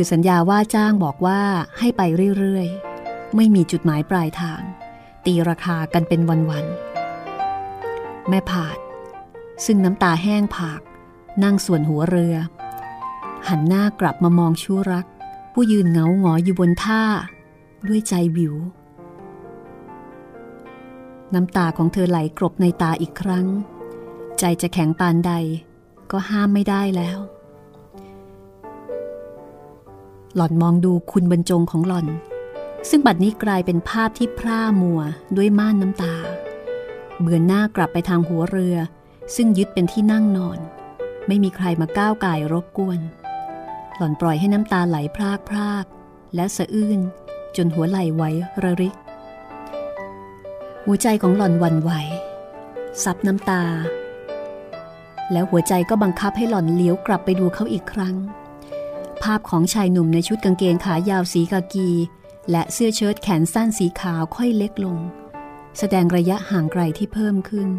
[0.01, 1.41] คือสัญญาว่าจ้างบอกว่า
[1.79, 2.01] ให้ไป
[2.37, 4.61] เรื่อยๆ ไม่มีจุดหมายปลายทาง
[5.25, 8.77] ตีราคากันเป็นวันๆ แม่ผาด
[9.65, 10.81] ซึ่งน้ำตาแห้งผาก
[11.43, 12.35] นั่งส่วนหัวเรือ
[13.47, 15.05] หันหน้ากลับมามองชูรัก
[15.53, 17.03] ผู้ยืนเงาหงอยอยู่บนท่า
[17.87, 18.55] ด้วยใจวิว
[21.33, 23.47] น้ำตาของเธอไหลกรบในตาอีกครั้ง
[24.39, 25.33] ใจจะแข็งปานใด
[26.11, 27.19] ก็ห้ามไม่ได้แล้ว
[30.35, 32.07] หล่อนมองดูคุณบรรจงของหล่อน
[32.89, 35.01] ซึ่งบัดนี้กลายเป็นภาพที่พร่ามัว
[35.35, 36.15] ด้วยม่านน้ำตา
[37.21, 38.77] เบือนหน้ากลับไปทางหัวเรือ
[39.35, 40.59] ซึ่งยึดเป็นที่นั่งนอน
[41.27, 42.99] ไม่มีใครมาก้าวไก่รบกวน
[43.97, 45.85] หล่อนปล่อยให้น้ำตาไหลพรากพราก
[46.35, 46.99] และสะอื้น
[47.55, 48.23] จนหัวไหลไหว
[48.63, 48.95] ระริก
[50.85, 51.91] หัวใจของหล่อนวันไหว
[53.03, 53.63] ซับน้ำตา
[55.31, 58.15] แล้วหัวใจก็บังคับให้หล่อนเลี้ยวกลับไปดูเขาอีกครั้ง
[59.23, 61.89] ภาพของชายหนุ่มในชุดกางเกงขายาวสีกากี
[62.51, 64.97] และเสื้อเชิ้ตแขนสั้นสีขาวค่อยเล็กลง
[65.77, 67.69] แสดงระยะห่างไกลที่เพิ่มขึ้น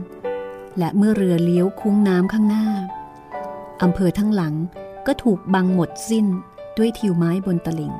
[0.78, 2.66] และเมื่อเรือเลี้ยวคุ้งน้ำข้างหน้า
[3.82, 4.54] อำเภอทั้งหลัง
[5.06, 6.26] ก็ถูกบังหมดสิ้น
[6.78, 7.94] ด้วยทิวไม้บนตลิ่ง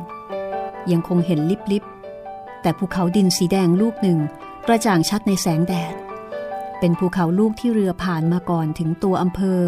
[0.91, 1.41] ยังคงเห็น
[1.73, 4.19] ลิบๆแต่ภูเขาดินสีแดงลูกหนึ่ง
[4.67, 5.95] กระจ่างชัดในแสงแดด
[6.79, 9.59] เป็นภูเขาลูกที่เรือผ่านมาก่อนถึงตัวอำเภอ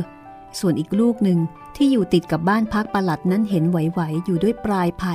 [0.60, 1.38] ส่วนอีกลูกหนึ่ง
[1.76, 5.14] ที่อยู่ติดกับบ้านพักประหลัดนั้นเห็นไหวๆอยู่ด้วยปลายไผ่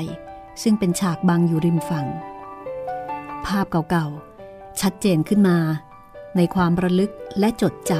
[0.63, 2.07] ซึ่งเป็นฉากบังอยู่ริมฝั่ง
[3.45, 5.57] ภาพเก่าๆ ชัดเจนขึ้นมา
[6.35, 7.91] ในความระลึกและจดจ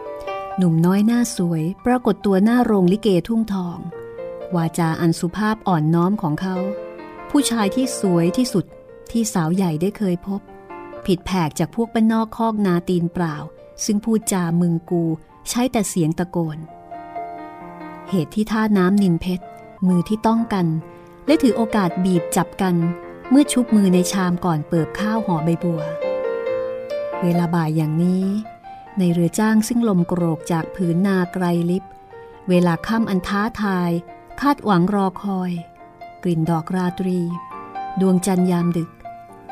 [0.00, 3.78] ำหนุ่มน้อยหน้าสวยปรากฏตัวหน้าโรงลิเกทุ่งทอง
[4.56, 6.56] วาจาอันสุภาพอ่อนน้อมของเขา
[7.30, 8.64] ผู้ชายที่สวยที่สุด
[9.10, 10.40] ที่สาวใหญ่ได้เคยพบ
[11.06, 13.36] ผิดแผกจากพวกบ้านนอกคอกนาตีนเปล่า
[13.84, 15.04] ซึ่งพูดจามึงกู
[15.48, 16.58] ใช้แต่เสียงตะโกน
[18.10, 19.44] เหตุที่ท่าน้ำนินเพชร
[19.86, 20.66] มือที่ต้องกัน
[21.26, 22.74] และถือโอกาสบีบจับกัน
[23.30, 25.82] เมื่อชุบมือในชามก่อนเปิบข้าวห่อใบบัว
[27.22, 28.24] เวลาบ่ายอย่างนี้
[28.98, 31.84] ในเรือจ้างซึ่งลมโกรกจากผืนนาไกลลิบ
[32.48, 33.90] เวลาค่ำอันท้าทาย
[34.40, 35.50] คาดหวังรอคอย
[36.22, 37.20] กลิ่นดอกราตรี
[38.00, 38.90] ดวงจันทร์ยามดึก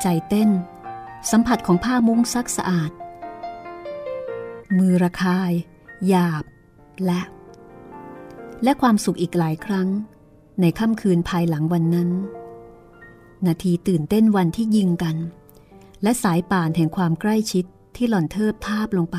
[0.01, 0.49] ใจเต้น
[1.31, 2.91] สัมผัสของผ้ามุ้งซักสะอาด
[4.77, 5.51] มือระคาย
[6.07, 6.43] หยาบ
[7.05, 7.21] และ
[8.63, 9.87] และความสุขอีกหลายครั้ง
[10.61, 12.09] ในค่ำคืนภายหลังวันนั้น
[13.47, 15.17] นาทีตื่นเต้นวันที่ยิงกัน
[16.03, 19.17] และสายป่านแห่งความใกล้ชิดที่หล่อนเทิบทาบลงไป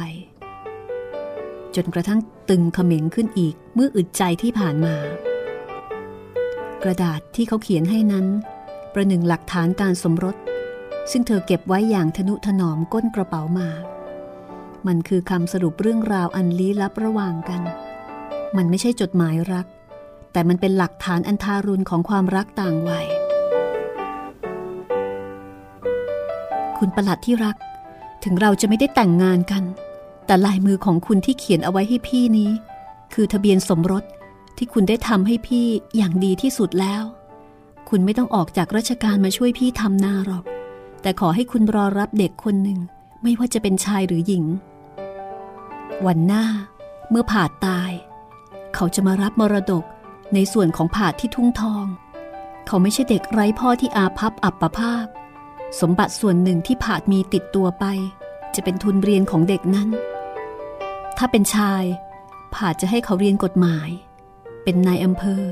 [1.75, 4.95] จนกระทั่งตึงเขม็งขึ้นอีกเมื่ออึดใจที่ผ่านมา
[6.83, 8.27] กระดาษที่เขาเขียนให้นั้น
[8.93, 10.37] ประหนึ่งหลักฐานการสมรส
[11.11, 13.69] ซึ่งเธอเก็บไว้อย่างทนุถนอมก้นกระเป๋ามา
[14.87, 17.63] มันคือคำสรุปเรื่องราวอันลี้ลับระหว่างกัน
[18.57, 19.67] มันไม่ใช่จดหมายรัก
[20.33, 23.07] แต่มันเป็นหลักฐานอันทารุณของความรักต่างวัย
[26.79, 27.57] คุณประหลัดที่รัก
[28.25, 29.65] ถึงเราจะไม่ได้แต่งงานกัน
[30.27, 32.51] แต่ลายมือของคุณที่เขียนเอาไว้ให้พี่นี้
[33.15, 34.05] คือทะเบียนสมรส
[34.57, 37.03] ที่คุณได้ทำให้พี่อย่างดีที่สุดแล้ว
[37.89, 40.45] คุณไม่ต้องออกจากราชการมาช่วยพี่ทำนาหรอก
[41.03, 42.79] แต่ขอให้คุณรอรับเด็กคนหนึ่ง
[43.23, 44.45] ไม่ว่าจะเป็นชายหรือหญิง
[46.07, 46.45] วันหน้า
[47.11, 47.91] เมื่อผ่าตาย
[48.75, 49.85] เขาจะมารับมรดก
[50.35, 51.87] ในส่วนของผาดที่ทุ่งทอง
[52.67, 55.07] เขาไม่ใช่เด็กไร้พ่อที่อาภัพอับประภาค
[55.81, 57.85] สมบัติส่วนหนึ่งที่ผาดมีติดตัวไป
[58.55, 59.89] จะเป็นทุนเรียนของเด็กนั้น
[61.19, 61.85] ถ้าเป็นชาย
[62.55, 63.89] ผาดจะให้เขาเรียนกฎหมาย
[64.65, 65.45] เป็นนายอำเภอ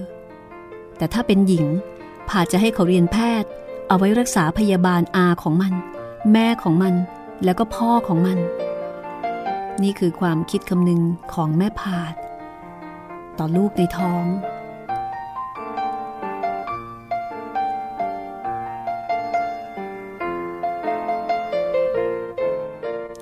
[0.97, 1.66] แต่ถ้าเป็นหญิง
[2.29, 3.49] ผาดจะให้เขาเรียนแพทย์
[3.89, 5.75] เอาไว้รักษาพยาบาลอาของมัน
[6.33, 6.95] แม่ของมัน
[7.45, 8.39] แล้วก็พ่อของมัน
[9.83, 11.03] นี่คือความคิดคำนึง
[11.33, 12.14] ของแม่ผาด
[13.39, 14.24] ต่อลูกในท้อง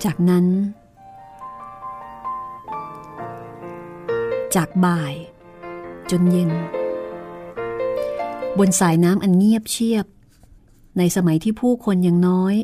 [0.05, 0.47] จากนั้น
[4.57, 5.14] จากบ่าย
[6.11, 6.51] จนเย็น
[8.59, 10.07] บนสายน้ำอันเงียบเชียบ
[10.99, 12.55] ในสมัยที่ผู้คนยังน้อย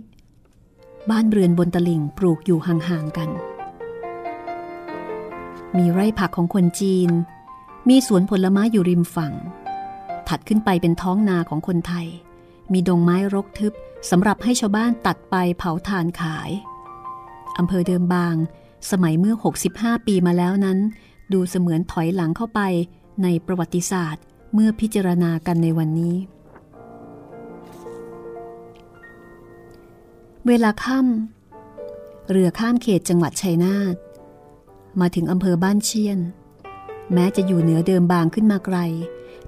[1.10, 3.30] บ้านเรือนบนตลิ่งปลูกอยู่ห่างๆกัน
[5.76, 7.10] มีไร่ผักของคนจีน
[7.88, 9.34] มีสวนผลไม้อยู่ริมฝั่ง
[10.28, 12.06] ถัดขึ้นไปเป็นท้องนาของคนไทย
[12.72, 13.72] มีดงไม้รกทึบ
[14.10, 16.50] สำหรับให้ชาวบ้านตัดไปเผาถ่านขาย
[17.58, 18.36] อำเภอเดิมบาง
[18.90, 19.34] สมัยเมื่อ
[19.72, 20.78] 65 ปีมาแล้วนั้น
[21.32, 22.60] ดูเสมือนถอยหลังเข้าไป
[23.22, 24.22] ในประวัติศาสตร์
[24.54, 26.16] เมื่อพิจารณากันในวันนี้
[30.46, 33.94] เวลาค่ำเรือข้ามเขตจังหวัดชัยนาท
[35.00, 36.18] มาถึงอำเภอบ้านเชียน
[37.12, 38.78] แม้จะอยู่เหนือเดิมบางขึ้นมาไกล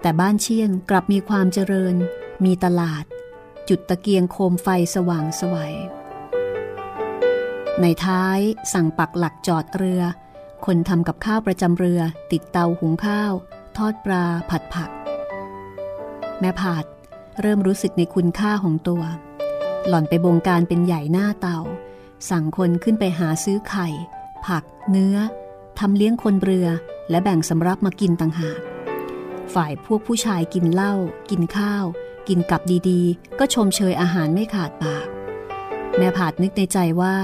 [0.01, 1.95] แต่บ้านเชียนกลับมีความเจริญ
[2.45, 3.05] มีตลาด
[3.69, 5.75] จุดตะเกียงโคมไฟสว่างสวัย
[7.81, 8.39] ในท้าย
[8.73, 10.03] สั่งปักหลักจอดเรือ
[10.67, 12.01] คนทำกับข้าวประจำเรือ
[12.33, 13.33] ติดเตาหุงข้าว
[13.77, 14.91] ทอดปลาผัดผัก
[16.41, 16.85] แม่ผาด
[17.41, 19.03] เริ่มรู้สึกในคุณค่าของตัว
[19.89, 21.59] หล่อนไปบงการเป็นใหญ่หน้าเตา
[22.31, 23.89] สั่งคนขึ้นไปหาซื้อไข่
[24.47, 25.17] ผัก เนื้อ
[25.79, 26.69] ทำเลี้ยงคนเรือ
[27.11, 28.61] และแบ่งสำรับมากินต่างหาก
[29.55, 30.95] ฝ่ายพวกผู้ชายกินเหล้า
[31.31, 31.85] กินข้าว
[32.29, 35.07] กินกับดีๆ ก็ชมเชยอาหารไม่ขาดปาก
[35.99, 37.15] แม่ผาดนึกในใจว่า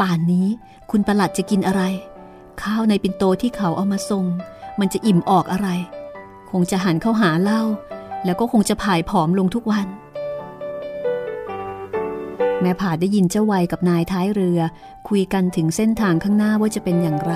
[0.00, 0.46] ป่านนี้
[0.90, 1.82] คุณประหลัดจะกินอะไร
[2.62, 4.26] ข้าวในปินโตที่เขาเอามาส่ง
[4.80, 5.68] มันจะอิ่มออกอะไร
[6.50, 7.62] คงจะหันเข้าหาเหล้า
[8.24, 9.86] แล้วก็คงจะผายผอมลงทุกวัน
[12.60, 14.60] แม่ผาได้ยินเจ้าวัยกับนายท้ายเรือ
[15.08, 17.34] คุยกันถึงเส้นทางข้างหน้าว่าจะเป็นอย่างไร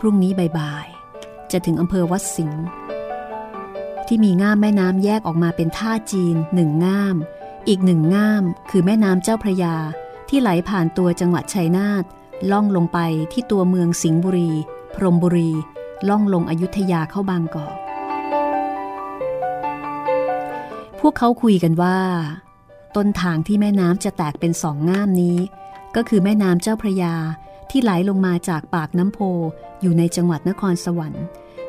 [0.00, 2.64] พรุ่งนี้บ่ายๆจะถึงอำเภอวัดสิงห์
[4.06, 7.16] ที่มีง่ามแม่น้ำแยกออกมาเป็นท่าจีนหนึ่งง่าม
[7.68, 9.76] อีกหนึ่งง่ามคือแม่น้ำเจ้าพระยา
[10.28, 12.04] ที่ไหลผ่านตัวจังหวัดชัยนาท
[12.50, 12.98] ล่องลงไป
[13.32, 14.50] ที่ตัวเมืองสิงห์บุรี
[14.94, 15.50] พรมบุรี
[16.08, 17.76] ล่องลงอยุธยาเข้าบางกอก
[21.00, 21.98] พวกเขาคุยกันว่า
[22.96, 25.38] ต้นทางที่แม่น้ำจะแตกเป็นสองง่ามนี้
[25.96, 27.14] ก็คือแม่น้ำเจ้าพระยา
[27.70, 29.18] ที่ไหลลงมาจากปากน้ำโพ
[29.82, 31.24] อยู่ในจังหวัดนครสวรรค์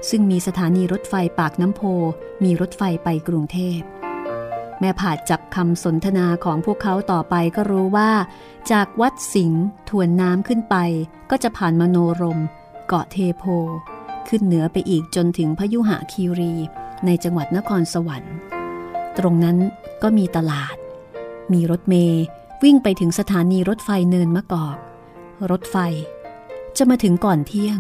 [0.10, 1.82] ซึ่งมีสถานีรถไฟปากน้ำโพ
[2.44, 3.80] มีรถไฟไปกรุงเทพ
[4.80, 8.12] แม่ผาดจับคำสนทนาของพวกเขาต่อไปก็รู้ว่า
[8.72, 10.76] จากวัดสิงห์ทวนน้ำขึ้นไป
[11.30, 12.40] ก็จะผ่านมโนรม
[12.88, 13.44] เกาะเทโพ
[14.28, 16.54] ขึ้นเหนือไปอีกจนถึงพยุหะคีรี
[17.06, 18.36] ในจังหวัดนครสวรรค์
[19.18, 19.58] ตรงนั้น
[20.04, 20.76] ก็มีตลาด
[21.54, 22.24] มีรถเมย์
[22.64, 24.78] วิ่งไปถึงสถานีรถไฟเนินมะกอก
[25.52, 25.78] รถไฟ
[26.78, 27.80] จะมาถึงก่อนเที่ยง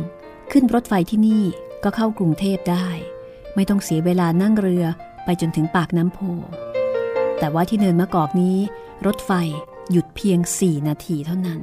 [0.52, 1.44] ขึ้นรถไฟที่นี่
[1.84, 2.88] ก็เข้ากรุงเทพได้
[3.56, 4.86] ไม่ต้องเสียเวลานั่งเรือ
[5.26, 6.20] ไปจนถึงปากน้ำโพ
[7.40, 8.58] แต่ว่าที่เนินมะกอกนี้
[9.06, 9.32] รถไฟ
[9.92, 11.62] หยุดเพียง4นาทีเท่านั้น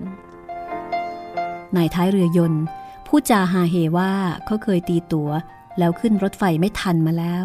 [1.77, 2.65] นายท้ายเรือยนต์
[3.07, 4.13] พูดจาฮาเฮว่า
[4.47, 5.31] เขาเคยตีตัว๋ว
[5.79, 7.45] แล้วขึ้นรถไฟไม่ทันมาแล้ว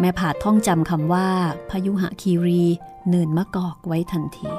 [0.00, 1.28] แม่ผาท่องจำคำว่า
[1.70, 2.62] พยุหะคีรี
[3.08, 4.50] เนินมะกอกไว้ทันที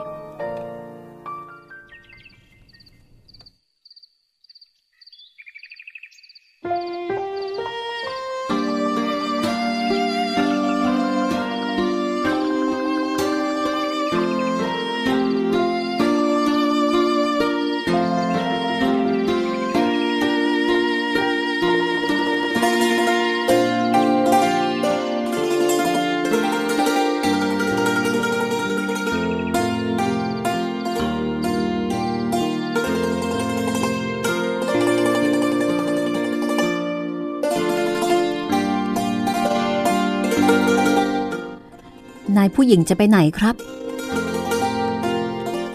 [42.44, 43.56] ายผู้หญิงจะไปไหนครับ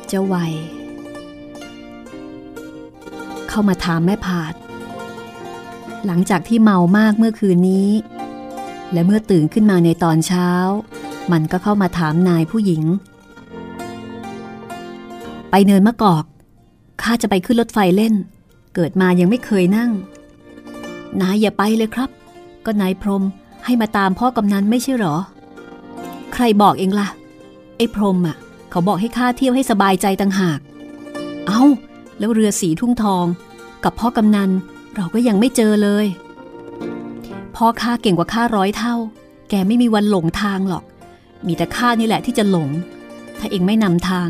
[0.08, 0.52] เจ้าวัย
[3.48, 4.54] เข้ามาถามแม่ผาด
[6.06, 7.90] หลังจากที่เมามากเมื่อคืนนี้
[8.92, 10.48] และเมื่อตื่นขึ้นมาในตอนเช้า
[11.32, 12.82] มันก็เข้ามาถามนายผู้หญิง
[15.50, 16.24] ไปเนินมะกอก
[17.02, 18.14] ข้าจะไปขึ้นรถไฟเล่น
[18.74, 19.90] เกิดมายังไม่เคยนั่ง
[21.20, 22.10] นายอย่าไปเลยครับ
[22.64, 23.24] ก็นายพรม
[23.64, 25.16] ให้มาตามพ่อกำนันไม่ใช่หรอ
[26.40, 27.08] ใครบอกเองล่ะ
[27.76, 28.36] ไอ้พรมอะ
[28.70, 30.60] เขาบอกให้ข้าเที่ยวให้สบายใจต่างหาก
[31.46, 31.64] เอา้า
[32.18, 33.26] แล้วเรือสีทุ่งทอง
[33.84, 34.50] กับพ่อกำนัน
[34.96, 36.06] เราก็ยังไม่เจอเลย
[37.56, 38.94] พ่อข้าเก่งกว่าข้าร้อยเท่า
[39.50, 40.84] แกไม่มีวันหลงทางหรอก
[41.46, 42.68] มีแต่ข้านี่แหละที่จะหลง
[43.38, 44.28] ถ้าเองไม่นำทาง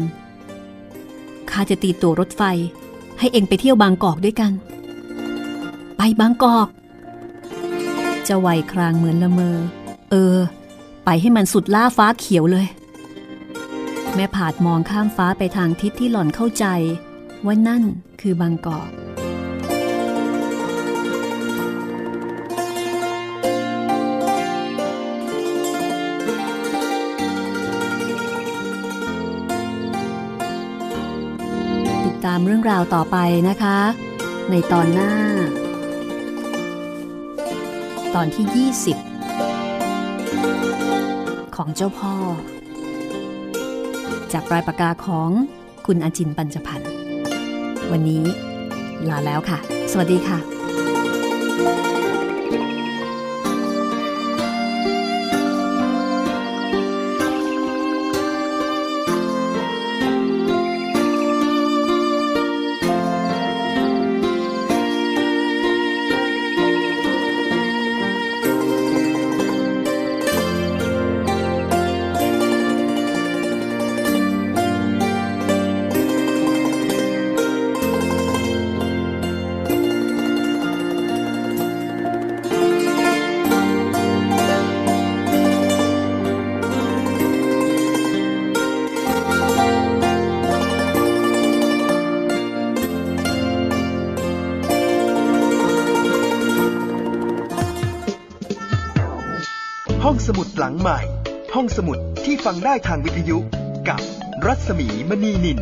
[1.50, 2.42] ข้าข้าจะตีตัวรถไฟ
[3.18, 4.52] ให้เองไปเที่ยวบางกอกด้วยกัน
[5.96, 6.68] ไปบางกอก
[8.28, 9.58] จะไหวครางเหมือนละเมอ
[10.12, 10.38] เออ
[11.10, 12.66] ไปให้มันสุดล่าฟ้าเขียวเลย
[14.14, 16.66] แม่ผาดมองข้ามฟ้าไปทางทิศที่หล่อนเข้าใจ
[17.46, 17.82] ว่านั่น
[18.20, 18.90] คือบางกอก
[32.04, 33.16] ติดตามเรื่องราวต่อไป
[33.48, 33.78] นะคะ
[34.50, 35.12] ในตอนหน้า
[38.14, 39.07] ตอนที่ 20
[41.56, 42.14] ของเจ้าพ่อ
[44.32, 45.30] จากปลายปากกาของ
[45.86, 46.90] คุณอาจินปัญจพันธ์
[47.90, 48.24] วันนี้
[49.08, 49.58] ลาแล้วค่ะ
[49.92, 50.38] สวัสดีค่ะ
[101.78, 103.38] สมุดที่ฟังได้ทางวิทยุ
[103.88, 104.00] กับ
[104.46, 105.58] รัศมีมณีนิน